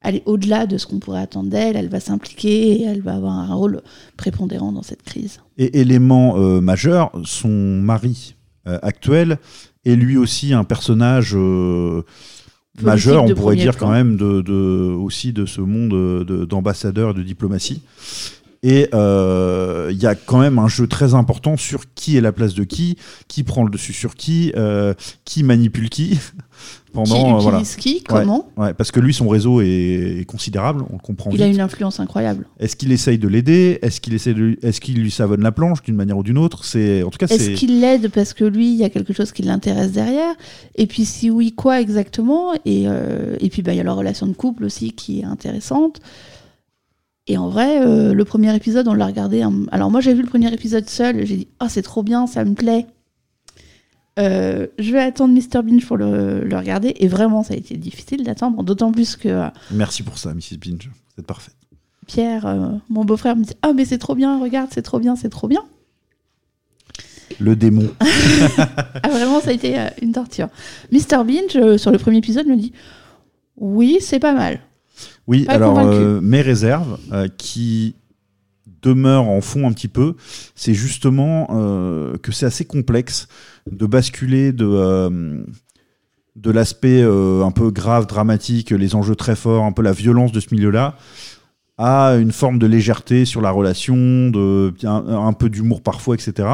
[0.00, 3.54] aller au-delà de ce qu'on pourrait attendre d'elle, elle va s'impliquer elle va avoir un
[3.54, 3.82] rôle
[4.16, 5.40] prépondérant dans cette crise.
[5.58, 8.34] Et élément euh, majeur, son mari
[8.66, 9.38] euh, actuel
[9.86, 12.02] est lui aussi un personnage euh,
[12.82, 15.90] majeur, on pourrait dire quand même, de, de- aussi de ce monde
[16.24, 17.82] de- d'ambassadeurs et de diplomatie.
[18.66, 22.32] Et euh, il y a quand même un jeu très important sur qui est la
[22.32, 22.96] place de qui,
[23.28, 24.94] qui prend le dessus sur qui, euh,
[25.26, 26.18] qui manipule qui.
[26.94, 27.62] Pendant, qui euh, utilise voilà.
[27.62, 31.42] qui, comment Ouais, parce que lui, son réseau est, est considérable, on le comprend Il
[31.42, 32.46] a une influence incroyable.
[32.60, 33.80] Est-ce qu'il essaye de l'aider?
[33.82, 36.64] Est-ce qu'il essaie de, est-ce qu'il lui savonne la planche d'une manière ou d'une autre?
[36.64, 39.32] C'est en tout cas Est-ce qu'il l'aide parce que lui, il y a quelque chose
[39.32, 40.36] qui l'intéresse derrière?
[40.76, 42.54] Et puis si oui, quoi exactement?
[42.64, 45.24] Et, euh, et puis bah, il y a la relation de couple aussi qui est
[45.24, 46.00] intéressante.
[47.26, 49.44] Et en vrai, euh, le premier épisode, on l'a regardé.
[49.72, 51.24] Alors moi, j'ai vu le premier épisode seul.
[51.24, 52.86] J'ai dit, oh, c'est trop bien, ça me plaît.
[54.18, 55.62] Euh, je vais attendre Mr.
[55.62, 56.94] Binge pour le, le regarder.
[56.98, 58.62] Et vraiment, ça a été difficile d'attendre.
[58.62, 60.58] D'autant plus que euh, Merci pour ça, Mrs.
[60.58, 60.90] Binge.
[60.90, 61.56] Vous êtes parfaite.
[62.06, 62.46] Pierre,
[62.90, 65.48] mon beau-frère, me dit Ah, mais c'est trop bien, regarde, c'est trop bien, c'est trop
[65.48, 65.62] bien.
[67.40, 67.88] Le démon.
[69.02, 70.48] ah, vraiment, ça a été une torture.
[70.92, 71.24] Mr.
[71.24, 72.74] Binge, sur le premier épisode, me dit
[73.56, 74.60] Oui, c'est pas mal.
[75.26, 77.96] Oui, Pas alors euh, mes réserves euh, qui
[78.82, 80.16] demeurent en fond un petit peu,
[80.54, 83.28] c'est justement euh, que c'est assez complexe
[83.70, 85.46] de basculer de,
[86.36, 90.40] de l'aspect un peu grave, dramatique, les enjeux très forts, un peu la violence de
[90.40, 90.96] ce milieu-là,
[91.78, 96.46] à une forme de légèreté sur la relation, de, un, un peu d'humour parfois, etc.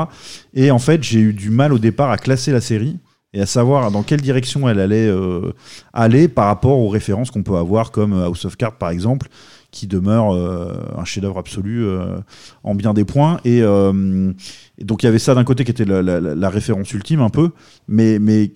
[0.55, 3.01] Et en fait, j'ai eu du mal au départ à classer la série
[3.33, 5.53] et à savoir dans quelle direction elle allait euh,
[5.93, 9.29] aller par rapport aux références qu'on peut avoir comme House of Cards par exemple
[9.71, 12.19] qui demeure euh, un chef-d'œuvre absolu euh,
[12.65, 14.33] en bien des points et, euh,
[14.79, 16.93] et donc il y avait ça d'un côté qui était la, la- la- la référence
[16.93, 17.51] ultime un peu
[17.87, 18.53] mais mais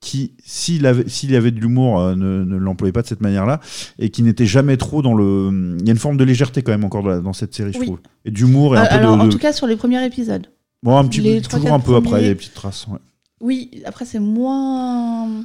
[0.00, 3.20] qui s'il avait s'il y avait de l'humour euh, ne, ne l'employait pas de cette
[3.20, 3.60] manière-là
[4.00, 6.72] et qui n'était jamais trop dans le il y a une forme de légèreté quand
[6.72, 8.94] même encore dans, la- dans cette série je trouve et d'humour et un Euh, peu
[8.94, 10.46] alors, de, en de- tout cas, sur les premiers épisodes.
[10.82, 12.98] bon un petit les peu un après il y a des petites traces ouais.
[13.40, 15.44] Oui, après, c'est moins.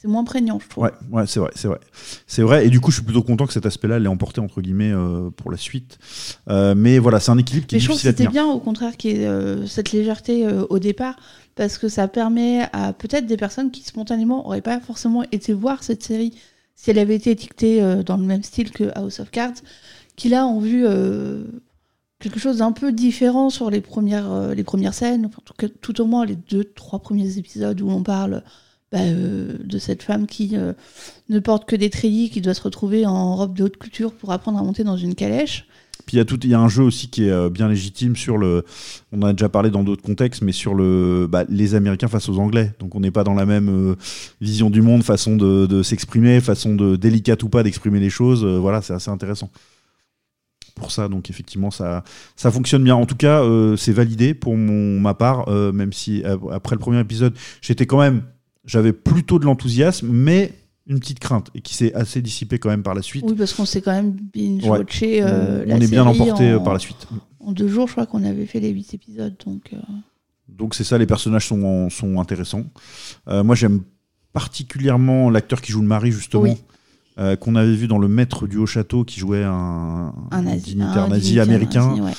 [0.00, 0.84] C'est moins prégnant, je trouve.
[0.84, 1.80] Ouais, ouais, c'est vrai, c'est vrai.
[2.28, 4.60] C'est vrai, et du coup, je suis plutôt content que cet aspect-là l'ait emporté, entre
[4.60, 5.98] guillemets, euh, pour la suite.
[6.48, 8.60] Euh, mais voilà, c'est un équilibre qui est Mais je trouve que c'était bien, au
[8.60, 11.16] contraire, qu'il y ait euh, cette légèreté au départ,
[11.56, 15.82] parce que ça permet à peut-être des personnes qui spontanément n'auraient pas forcément été voir
[15.82, 16.32] cette série
[16.76, 19.54] si elle avait été étiquetée dans le même style que House of Cards,
[20.14, 20.86] qui là ont vu
[22.20, 25.68] quelque chose d'un peu différent sur les premières, euh, les premières scènes, enfin, en tout,
[25.80, 28.42] tout au moins les deux, trois premiers épisodes où on parle
[28.90, 30.72] bah, euh, de cette femme qui euh,
[31.28, 34.32] ne porte que des treillis, qui doit se retrouver en robe de haute couture pour
[34.32, 35.66] apprendre à monter dans une calèche.
[36.06, 38.64] Puis il y, a y a un jeu aussi qui est bien légitime sur le.
[39.12, 42.30] On en a déjà parlé dans d'autres contextes, mais sur le bah, les Américains face
[42.30, 42.72] aux Anglais.
[42.78, 43.94] Donc on n'est pas dans la même
[44.40, 48.42] vision du monde, façon de, de s'exprimer, façon de délicate ou pas d'exprimer les choses.
[48.46, 49.50] Voilà, c'est assez intéressant.
[50.78, 52.04] Pour ça, donc effectivement, ça,
[52.36, 52.94] ça fonctionne bien.
[52.96, 56.74] En tout cas, euh, c'est validé pour mon, ma part, euh, même si euh, après
[56.76, 58.22] le premier épisode, j'étais quand même.
[58.64, 60.52] J'avais plutôt de l'enthousiasme, mais
[60.86, 63.24] une petite crainte, et qui s'est assez dissipée quand même par la suite.
[63.26, 65.30] Oui, parce qu'on s'est quand même binge-watché Ouais.
[65.30, 67.06] euh, on est bien emporté en- par la suite.
[67.40, 69.34] En deux jours, je crois qu'on avait fait les huit épisodes.
[69.46, 69.74] Donc,
[70.48, 72.64] Donc c'est ça, les personnages sont, sont intéressants.
[73.26, 73.82] Moi j'aime
[74.32, 76.56] particulièrement l'acteur qui joue le mari justement, Oui.
[77.18, 81.04] Euh, qu'on avait vu dans Le Maître du Haut Château qui jouait un, un dignitaire
[81.04, 81.88] un nazi dignitaire américain.
[81.88, 82.12] nazi, ouais.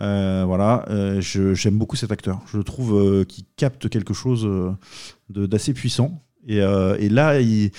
[0.00, 2.40] Euh, voilà, euh, j'aime beaucoup cet acteur.
[2.52, 4.46] Je trouve euh, qu'il capte quelque chose
[5.30, 6.22] d'assez puissant.
[6.46, 7.70] Et, et là, il-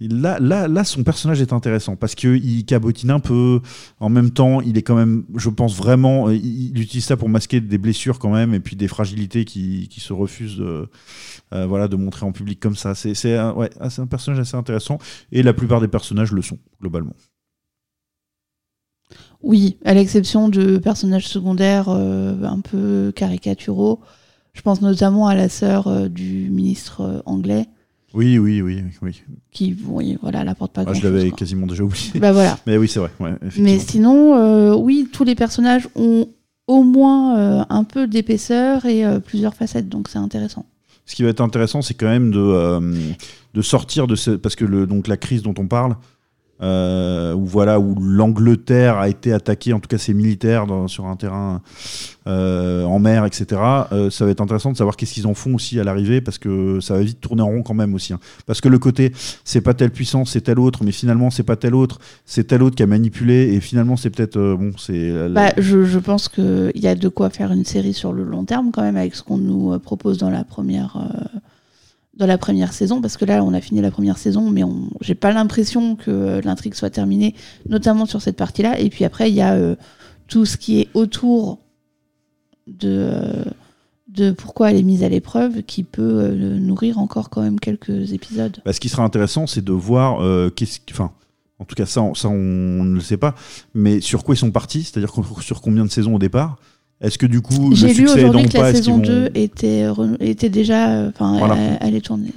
[0.00, 3.60] là, là, là, son personnage est intéressant parce qu'il cabotine un peu.
[3.98, 7.16] En même temps, il est quand même, je pense vraiment, euh, il, il utilise ça
[7.16, 10.88] pour masquer des blessures quand même et puis des fragilités qui, qui se refusent de,
[11.52, 12.94] euh, voilà, de montrer en public comme ça.
[12.94, 14.98] C'est un, ah, un personnage assez intéressant
[15.32, 17.14] et la plupart des personnages le sont globalement.
[19.42, 24.00] Oui, à l'exception de personnages secondaires euh, un peu caricaturaux.
[24.52, 27.66] Je pense notamment à la sœur euh, du ministre euh, anglais,
[28.14, 29.22] Oui, oui, oui, oui.
[29.52, 32.18] qui, oui, voilà, elle apporte pas Ah, grand je l'avais quasiment déjà oublié.
[32.18, 32.58] Bah voilà.
[32.66, 33.10] Mais oui, c'est vrai.
[33.20, 33.32] ouais.
[33.58, 36.26] Mais sinon, euh, oui, tous les personnages ont
[36.66, 40.64] au moins euh, un peu d'épaisseur et euh, plusieurs facettes, donc c'est intéressant.
[41.04, 42.80] Ce qui va être intéressant, c'est quand même de,
[43.54, 44.32] de sortir de ce.
[44.32, 45.96] Parce que le, donc, la crise dont on parle,
[46.60, 51.16] euh, où, voilà, où l'Angleterre a été attaquée, en tout cas ses militaires, sur un
[51.16, 51.62] terrain
[52.26, 53.60] euh, en mer, etc.,
[53.92, 56.38] euh, ça va être intéressant de savoir qu'est-ce qu'ils en font aussi à l'arrivée, parce
[56.38, 58.12] que ça va vite tourner en rond quand même aussi.
[58.12, 58.18] hein.
[58.46, 59.12] Parce que le côté,
[59.44, 62.62] c'est pas telle puissance, c'est telle autre, mais finalement, c'est pas telle autre, c'est telle
[62.62, 64.38] autre qui a manipulé, et finalement, c'est peut-être.
[64.38, 65.28] bon, c'est.
[65.30, 68.44] Bah, je, je pense qu'il y a de quoi faire une série sur le long
[68.44, 70.96] terme quand même avec ce qu'on nous propose dans la première
[72.18, 74.62] dans la première saison parce que là on a fini la première saison mais
[75.00, 77.34] j'ai pas l'impression que euh, l'intrigue soit terminée
[77.68, 79.76] notamment sur cette partie là et puis après il y a euh,
[80.26, 81.58] tout ce qui est autour
[82.66, 83.44] de euh,
[84.08, 88.56] de pourquoi elle est mise à l'épreuve qui peut nourrir encore quand même quelques épisodes.
[88.64, 90.20] Bah, ce qui sera intéressant, c'est de voir
[90.56, 91.12] qu'est-ce enfin,
[91.58, 92.32] en tout cas ça, on- ça on,
[92.84, 93.34] ne le sait pas,
[93.74, 96.56] mais sur quoi ils sont partis, c'est-à-dire sur combien de saisons au départ.
[97.00, 99.86] Est-ce que du coup le J'ai lu aujourd'hui que la saison qu'ils vont- 2 était,
[100.20, 100.90] était déjà.
[100.90, 101.56] euh, Enfin, Voilà.
[101.56, 102.32] elle, elle est tournée.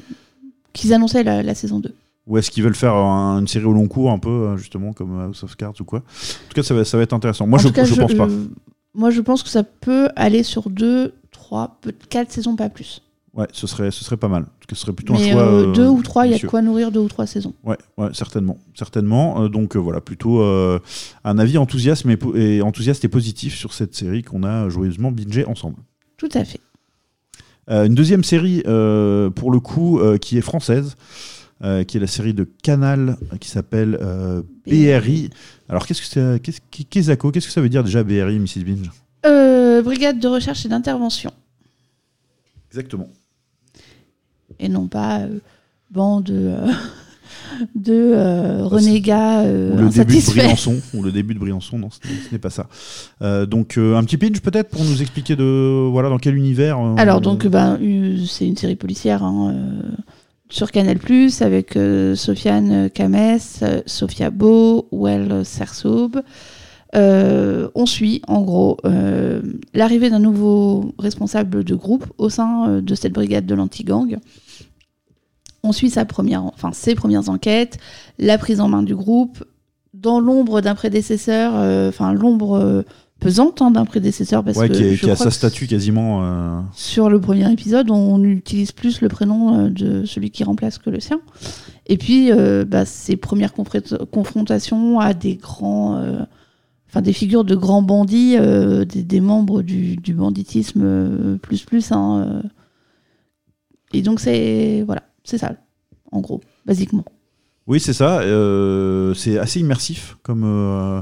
[0.74, 1.93] Qu'ils annonçaient la, la saison 2.
[2.28, 4.93] ou est-ce qu'ils veulent faire un- une série au long cours un peu euh, justement
[4.93, 7.47] comme House of Cards ou quoi En tout cas, ça va, ça va être intéressant.
[7.47, 8.28] Moi, En je, tout cas, je pense pas.
[8.93, 13.01] moi, je pense que ça peut aller sur 2, 3, 4 saisons, pas plus.
[13.34, 14.45] Ouais, ce serait, ce serait pas mal.
[14.69, 15.71] Ce serait plutôt un choix.
[15.73, 17.53] 2 euh, ou 3, il y a de quoi nourrir 2 ou 3 saisons.
[17.63, 19.43] Ouais, ouais, certainement, certainement.
[19.43, 20.79] Euh, donc euh, voilà, plutôt euh,
[21.23, 22.05] un avis enthousiaste,
[22.36, 25.77] et enthousiaste et positif sur cette série qu'on a joyeusement bingé ensemble.
[26.17, 26.59] Tout à fait.
[27.69, 30.95] Euh, une deuxième série, euh, pour le coup, euh, qui est française,
[31.63, 35.29] euh, qui est la série de Canal, euh, qui s'appelle euh, BRI.
[35.69, 36.59] Alors, qu'est-ce que c'est qu'est-ce,
[37.13, 38.63] qu'est-ce que ça veut dire déjà BRI, Mrs.
[38.65, 38.91] Binge?
[39.25, 41.32] Euh, brigade de recherche et d'intervention.
[42.71, 43.09] Exactement.
[44.62, 45.39] Et non pas euh,
[45.89, 46.68] bande euh,
[47.76, 50.26] de euh, renégats euh, Ou le début de.
[50.36, 51.99] Briançon, ou le début de Briançon, non, ce
[52.32, 52.68] n'est- pas ça.
[53.22, 56.78] Euh, donc un petit pitch peut-être pour nous expliquer de voilà dans quel univers.
[56.97, 57.78] Alors on- donc ben,
[58.28, 59.53] c'est une série policière hein,
[60.49, 60.97] sur Canal+
[61.41, 61.78] avec
[62.16, 63.39] Sofiane Kames,
[63.86, 66.22] Sophia Beau, Well Sersoub.
[66.93, 68.78] On suit en gros
[69.74, 74.18] l'arrivée d'un nouveau responsable de groupe au sein de cette brigade de l'anti-gang.
[75.64, 77.78] On suit sa première, enfin ses premières enquêtes,
[78.18, 79.43] la prise en main du groupe,
[79.93, 82.82] dans l'ombre d'un prédécesseur, euh, enfin l'ombre euh,
[83.20, 86.24] pesante hein, d'un prédécesseur parce ouais, que qui, est- je qui a sa statue quasiment.
[86.24, 90.89] euh, sur le premier épisode, on utilise plus le prénom de celui qui remplace que
[90.89, 91.20] le sien.
[91.86, 96.22] Et puis, euh, bah, ces premières confrontations à des grands, euh,
[96.89, 101.91] enfin des figures de grands bandits, des, des membres du, du banditisme plus plus.
[101.91, 102.41] hein.
[103.93, 105.53] Et donc c'est voilà, c'est ça,
[106.11, 107.05] en gros, basiquement.
[107.67, 108.22] Oui, c'est ça.
[108.22, 111.01] euh, c'est assez immersif comme, euh,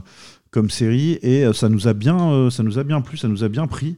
[0.52, 3.28] comme série et euh, ça nous a bien, euh, ça nous a bien plu, ça
[3.28, 3.96] nous a bien pris,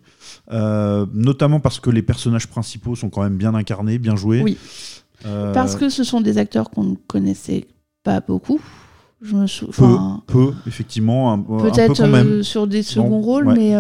[0.52, 4.42] notamment parce que les personnages principaux sont quand même bien incarnés, bien joués.
[4.44, 4.58] Oui.
[5.24, 7.68] Parce que ce sont des acteurs qu'on ne connaissait
[8.04, 8.60] pas beaucoup.
[9.24, 12.42] Je me sou- peu, enfin, peu, effectivement, un, un peu Peut-être quand même.
[12.42, 13.54] sur des seconds Bon, rôles, ouais.
[13.56, 13.76] mais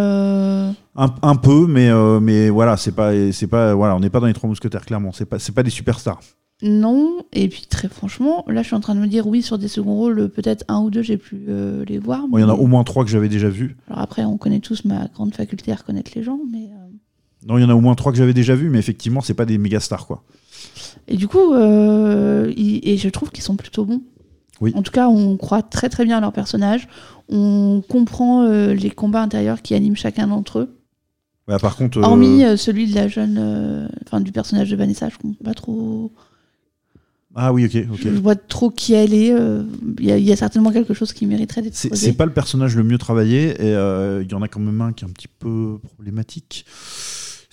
[0.95, 4.19] Un, un peu, mais, euh, mais voilà, c'est pas, c'est pas, voilà, on n'est pas
[4.19, 5.11] dans les trois mousquetaires clairement.
[5.13, 6.19] C'est pas, c'est pas des superstars.
[6.63, 7.23] non.
[7.33, 9.69] Et puis très franchement, là je suis en train de me dire oui sur des
[9.69, 12.25] seconds rôles, euh, peut-être un ou deux j'ai pu euh, les voir.
[12.33, 13.77] Il y en a au moins trois que j'avais déjà vus.
[13.89, 17.57] Alors après on connaît tous ma grande faculté à reconnaître les gens, mais euh, Non,
[17.57, 19.45] il y en a au moins trois que j'avais déjà vus, mais effectivement, c'est pas
[19.45, 20.23] des méga stars quoi.
[21.07, 24.01] et du coup et je trouve qu'ils sont plutôt bons.
[24.59, 24.73] Oui.
[24.75, 26.87] En tout cas, on croit très très bien à leurs personnages.
[27.29, 30.80] On comprend les combats intérieurs qui animent chacun d'entre eux.
[31.51, 34.75] Ouais, par contre, euh, Hormis euh, celui de la jeune, euh, enfin du personnage de
[34.75, 36.11] Vanessa, je comprends pas trop.
[37.35, 37.99] ah oui, ok, ok.
[38.03, 39.35] Je vois trop qui elle est.
[39.99, 42.33] Il y, a- il y a certainement quelque chose qui mériterait d'être C'est pas le
[42.33, 43.71] personnage le mieux travaillé, et
[44.21, 46.65] il y en a quand même un qui est un petit peu problématique.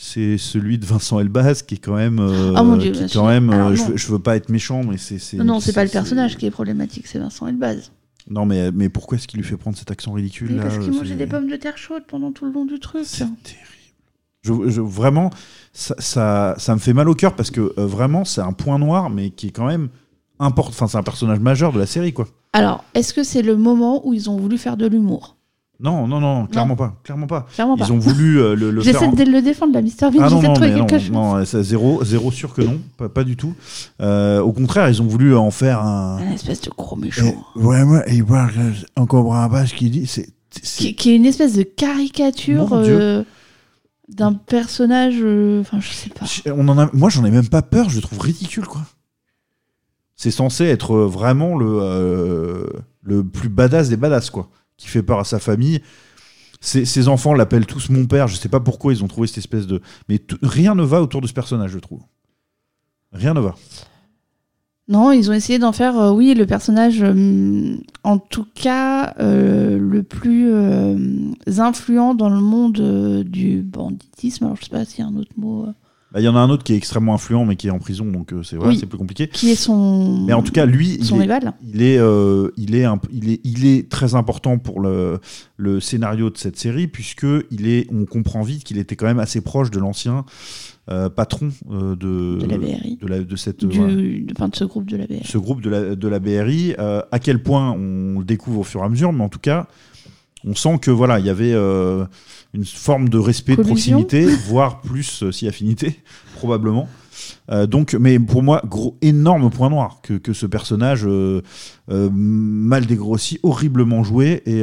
[0.00, 2.20] C'est celui de Vincent Elbaz qui est quand même.
[2.20, 3.88] euh, Ah, mon Dieu, qui bah, quand je- même alors, je, non.
[3.88, 5.18] veux- je veux pas être méchant, mais c'est.
[5.18, 7.90] c'est- Non, c'est pas le personnage qui est problématique, c'est Vincent Elbaz.
[8.30, 10.92] Non, mais, mais pourquoi est-ce qu'il lui fait prendre cet accent ridicule là parce qu'il
[10.92, 13.02] mangeait des pommes de terre chaudes pendant tout le long du truc.
[13.04, 13.34] C'est terrible.
[14.48, 15.30] Je, je- vraiment,
[15.72, 18.78] ça, ça, ça me fait mal au cœur parce que euh, vraiment, c'est un point
[18.78, 19.88] noir, mais qui est quand même
[20.38, 20.70] important.
[20.70, 22.26] Enfin, c'est un personnage majeur de la série, quoi.
[22.52, 25.34] Alors, est-ce que c'est le moment où ils ont voulu faire de l'humour?
[25.80, 26.96] Non, non, non, clairement pas.
[27.04, 27.46] Clairement pas.
[27.54, 27.84] Clairement pas.
[27.86, 29.00] Ils ont voulu euh, le, le faire.
[29.00, 30.98] J'essaie de le défendre, la Mister Bean, Ah non, j'essaie de non, mais non, quelque
[31.02, 31.10] chose.
[31.12, 33.54] non, ça, zéro, zéro sûr que non, pas, pas du tout.
[34.00, 36.18] Euh, au contraire, ils ont voulu en faire un.
[36.18, 37.32] Un espèce de gros méchant.
[37.54, 38.50] Vraiment, il parle,
[38.96, 40.08] on comprend pas ce qu'il dit.
[40.08, 43.24] C'est, Qui, qui est une espèce de caricature Mon Dieu.
[44.08, 45.16] D'un personnage.
[45.20, 46.24] euh, Enfin, je sais pas.
[46.52, 47.90] on en a, moi, j'en ai même pas peur.
[47.90, 48.82] Je le trouve ridicule, quoi.
[50.16, 52.66] C'est censé être vraiment le euh,
[53.02, 55.80] le plus badass des badass, quoi, qui fait peur à sa famille.
[56.60, 58.26] Ses, ses enfants l'appellent tous mon père.
[58.26, 59.80] Je sais pas pourquoi ils ont trouvé cette espèce de.
[60.08, 62.02] Mais rien ne va autour de ce personnage, je trouve.
[63.12, 63.54] Rien ne va.
[64.88, 69.78] Non, ils ont essayé d'en faire, euh, oui, le personnage, euh, en tout cas, euh,
[69.78, 70.50] le plus
[71.58, 74.44] influent dans le monde du banditisme.
[74.46, 75.66] Alors, je sais pas s'il y a un autre mot.
[76.10, 77.78] Bah, Il y en a un autre qui est extrêmement influent, mais qui est en
[77.78, 78.78] prison, donc c'est voilà, Oui.
[78.80, 79.28] c'est plus compliqué.
[79.28, 80.24] qui est son.
[80.26, 81.52] Mais en tout cas, lui, son il est, rival.
[81.62, 82.00] il est,
[82.56, 85.20] il est, un- il est, il est très important pour le,
[85.58, 89.18] le scénario de cette série puisque il est, on comprend vite qu'il était quand même
[89.18, 90.24] assez proche de l'ancien
[90.90, 92.98] euh, patron euh, de, De la BRI.
[93.00, 95.24] de, la- de cette, Du, de, enfin, de ce groupe de la BR.
[95.24, 96.74] ce groupe de la, de la BRI.
[96.78, 99.38] euh, à quel point on le découvre au fur et à mesure, mais en tout
[99.38, 99.66] cas,
[100.44, 101.52] on sent que voilà, il y avait
[102.54, 103.98] une forme de respect, Collusion.
[103.98, 105.96] de proximité, voire plus si affinité,
[106.36, 106.88] probablement.
[107.50, 111.42] Euh, donc, mais pour moi, gros, énorme point noir que, que ce personnage euh,
[111.90, 114.60] euh, mal dégrossi, horriblement joué et,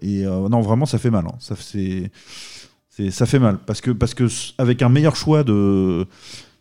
[0.00, 1.26] et non vraiment ça fait mal.
[1.28, 1.34] hein.
[1.38, 2.10] Ça c'est-
[3.10, 4.26] ça fait mal parce que parce que
[4.58, 6.06] avec un meilleur choix de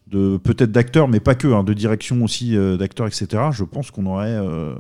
[0.08, 3.28] de peut-être d'acteurs, mais pas que, hein, de direction aussi euh, d'acteurs, etc.
[3.52, 4.76] Je pense qu'on aurait euh,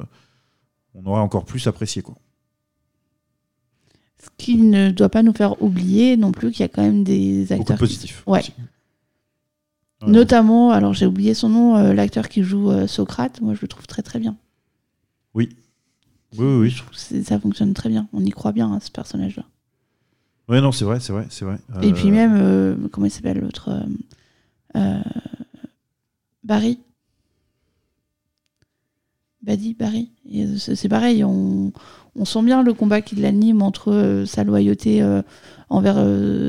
[0.93, 2.15] on aurait encore plus apprécié quoi.
[4.23, 7.03] Ce qui ne doit pas nous faire oublier non plus qu'il y a quand même
[7.03, 7.57] des acteurs.
[7.59, 8.23] Beaucoup de qui- positifs.
[8.27, 8.43] Ouais.
[10.05, 13.39] Notamment, alors j'ai oublié son nom, euh, l'acteur qui joue Socrate.
[13.41, 14.35] Moi, je le trouve très très bien.
[15.35, 15.49] Oui.
[16.37, 17.21] Oui, oui, oui.
[17.23, 18.07] Ça fonctionne très bien.
[18.13, 19.43] On y croit bien à ce personnage-là.
[20.51, 21.57] Ouais, non, c'est vrai, c'est vrai, c'est vrai.
[21.81, 23.69] Et Euh, puis même, euh, comment il s'appelle l'autre
[24.75, 24.99] euh,
[26.43, 26.79] Barry.
[29.45, 30.11] pas dit Barry.
[30.57, 31.71] C'est pareil, on,
[32.15, 35.01] on sent bien le combat qui l'anime entre sa loyauté
[35.69, 36.05] envers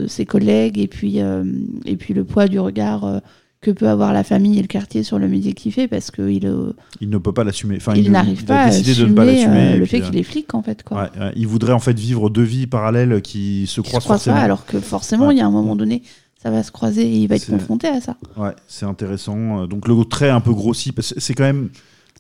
[0.08, 3.20] ses collègues et puis, et puis le poids du regard
[3.62, 6.46] que peut avoir la famille et le quartier sur le métier qu'il fait parce qu'il
[6.46, 7.76] euh, Il ne peut pas l'assumer.
[7.76, 9.72] Enfin, il n'arrive pas a à assumer de ne pas euh, l'assumer.
[9.72, 10.82] et le fait euh, qu'il est flic en fait.
[10.82, 11.02] Quoi.
[11.02, 14.36] ouais, ouais, il voudrait en fait vivre deux vies parallèles qui se se croisent forcément.
[14.36, 16.02] pas alors que forcément il y a un moment donné
[16.42, 18.16] ça va se croiser et il va être confronté à ça.
[18.36, 19.62] Ouais, c'est intéressant.
[19.62, 21.68] Euh, Donc le trait un peu grossi, c'est quand même.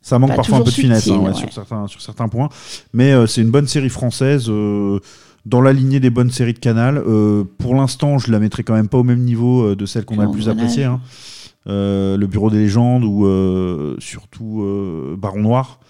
[0.00, 1.34] Ça manque Pas parfois un peu de finesse hein, ouais.
[1.34, 2.48] sur, certains, sur certains points.
[2.92, 4.50] Mais euh, c'est une bonne série française.
[5.46, 6.98] Dans la lignée des bonnes séries de Canal.
[6.98, 10.04] Euh, pour l'instant, je la mettrai quand même pas au même niveau euh, de celle
[10.04, 10.84] qu'on a le plus appréciée.
[10.84, 11.00] hein.
[11.68, 13.24] Euh, le Bureau des légendes ou
[14.00, 14.64] surtout
[15.18, 15.80] Baron Noir,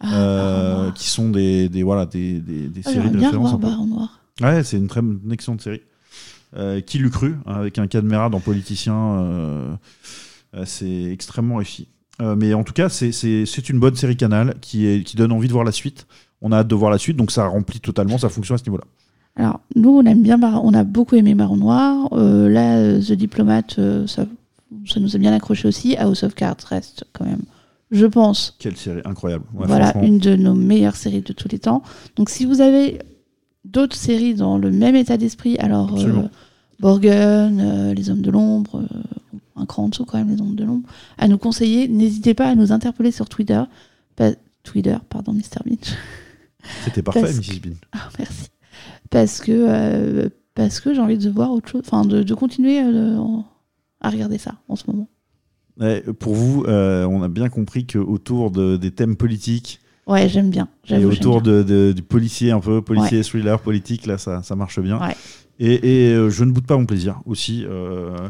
[0.00, 0.94] Ah, Baron Noir.
[0.94, 3.58] qui sont des, des, voilà, des, des, des Ah, séries de référence.
[3.60, 4.20] Baron Noir.
[4.40, 5.82] Ouais, c'est une très une excellente série.
[6.54, 9.74] Euh, qui l'eût cru, hein, avec un Cadmera dans Politicien, euh,
[10.54, 11.88] euh, c'est extrêmement réussi.
[12.36, 15.52] Mais en tout cas, c'est une bonne série Canal qui, est, qui donne envie de
[15.52, 16.06] voir la suite.
[16.42, 18.64] On a hâte de voir la suite, donc ça remplit totalement sa fonction à ce
[18.64, 18.84] niveau-là.
[19.36, 22.08] Alors, nous, on aime bien, on a beaucoup aimé Baron Noir.
[22.12, 24.26] Euh, là, euh, The Diplomat, euh, ça,
[24.86, 25.96] ça nous a bien accroché aussi.
[25.96, 27.40] House of Cards reste quand même,
[27.90, 29.44] je pense, Quelle série incroyable.
[29.54, 31.82] Ouais, voilà, une de nos meilleures séries de tous les temps.
[32.16, 32.98] Donc, si vous avez
[33.64, 36.28] d'autres séries dans le même état d'esprit, alors euh.
[36.80, 38.82] Borgen, Les Hommes de l'Ombre,
[39.56, 42.48] un cran en dessous quand même, Les Hommes de l'Ombre, à nous conseiller, n'hésitez pas
[42.48, 43.62] à nous interpeller sur Twitter.
[44.16, 44.32] Pas-
[44.64, 45.62] Twitter, pardon, Mr.
[45.64, 45.94] Beach.
[46.84, 47.60] C'était parfait, Parce Mrs.
[47.60, 47.74] Bean.
[47.92, 48.48] Ah, merci.
[49.10, 52.80] Parce que, euh, parce que j'ai envie de voir autre chose, enfin de, de continuer
[52.82, 53.18] euh,
[54.00, 55.08] à regarder ça en ce moment.
[55.80, 60.50] Ouais, pour vous, euh, on a bien compris qu'autour de, des thèmes politiques Ouais, j'aime
[60.50, 60.68] bien.
[60.88, 61.62] et autour bien.
[61.62, 65.00] de, du policier un peu, policier, thriller, politique, là, ça, ça marche bien.
[65.00, 65.14] Ouais.
[65.60, 67.64] Et, et, je ne boude pas mon plaisir aussi.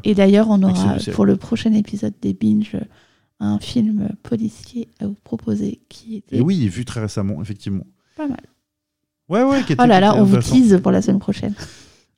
[0.04, 2.76] Et d'ailleurs, on aura pour le prochain épisode des Binge
[3.40, 7.86] un film policier à vous proposer qui était Et oui, vu très récemment, effectivement.
[8.16, 8.40] Pas mal.
[9.28, 11.54] Ouais, ouais, qui était- Oh là là, on vous tease pour la semaine prochaine.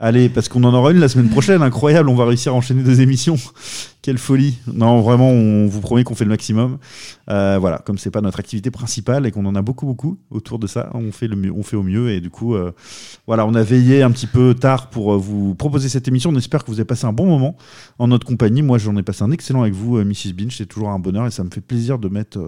[0.01, 2.83] Allez, parce qu'on en aura une la semaine prochaine, incroyable, on va réussir à enchaîner
[2.83, 3.37] deux émissions.
[4.03, 4.59] Quelle folie.
[4.67, 6.79] Non, vraiment, on vous promet qu'on fait le maximum.
[7.31, 10.59] Euh, voilà, comme c'est pas notre activité principale et qu'on en a beaucoup, beaucoup autour
[10.59, 12.11] de ça, on fait, le mieux, on fait au mieux.
[12.11, 12.73] Et du coup, euh,
[13.29, 16.31] voilà, on a veillé un petit peu tard pour euh, vous proposer cette émission.
[16.31, 17.57] On espère que vous avez passé un bon moment
[18.01, 18.63] en notre compagnie.
[18.63, 20.33] Moi, j'en ai passé un excellent avec vous, euh, Mrs.
[20.35, 20.57] Binge.
[20.57, 22.39] C'est toujours un bonheur et ça me fait plaisir de m'être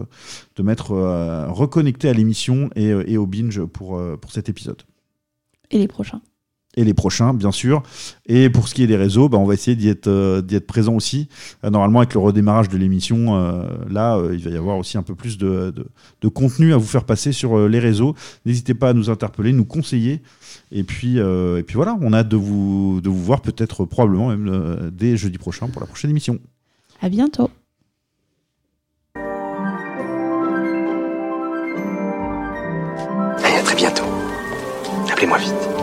[0.57, 4.83] de euh, reconnecté à l'émission et, et au binge pour, pour cet épisode
[5.71, 6.21] Et les prochains.
[6.77, 7.83] Et les prochains, bien sûr.
[8.27, 10.55] Et pour ce qui est des réseaux, bah, on va essayer d'y être, euh, d'y
[10.57, 11.29] être présent aussi.
[11.65, 14.99] Euh, normalement, avec le redémarrage de l'émission, euh, là, euh, il va y avoir aussi
[14.99, 15.87] un peu plus de, de-
[16.21, 18.15] de contenu à vous faire passer sur euh, les réseaux.
[18.45, 20.21] N'hésitez pas à nous interpeller, nous conseiller.
[20.71, 23.85] Et puis, euh, et puis voilà, on a hâte de vous, de vous voir peut-être
[23.87, 26.39] probablement même euh, dès jeudi prochain pour la prochaine émission.
[27.01, 27.51] À bientôt.
[33.45, 34.05] Allez, à très bientôt.
[35.11, 35.76] Appelez-moi vite.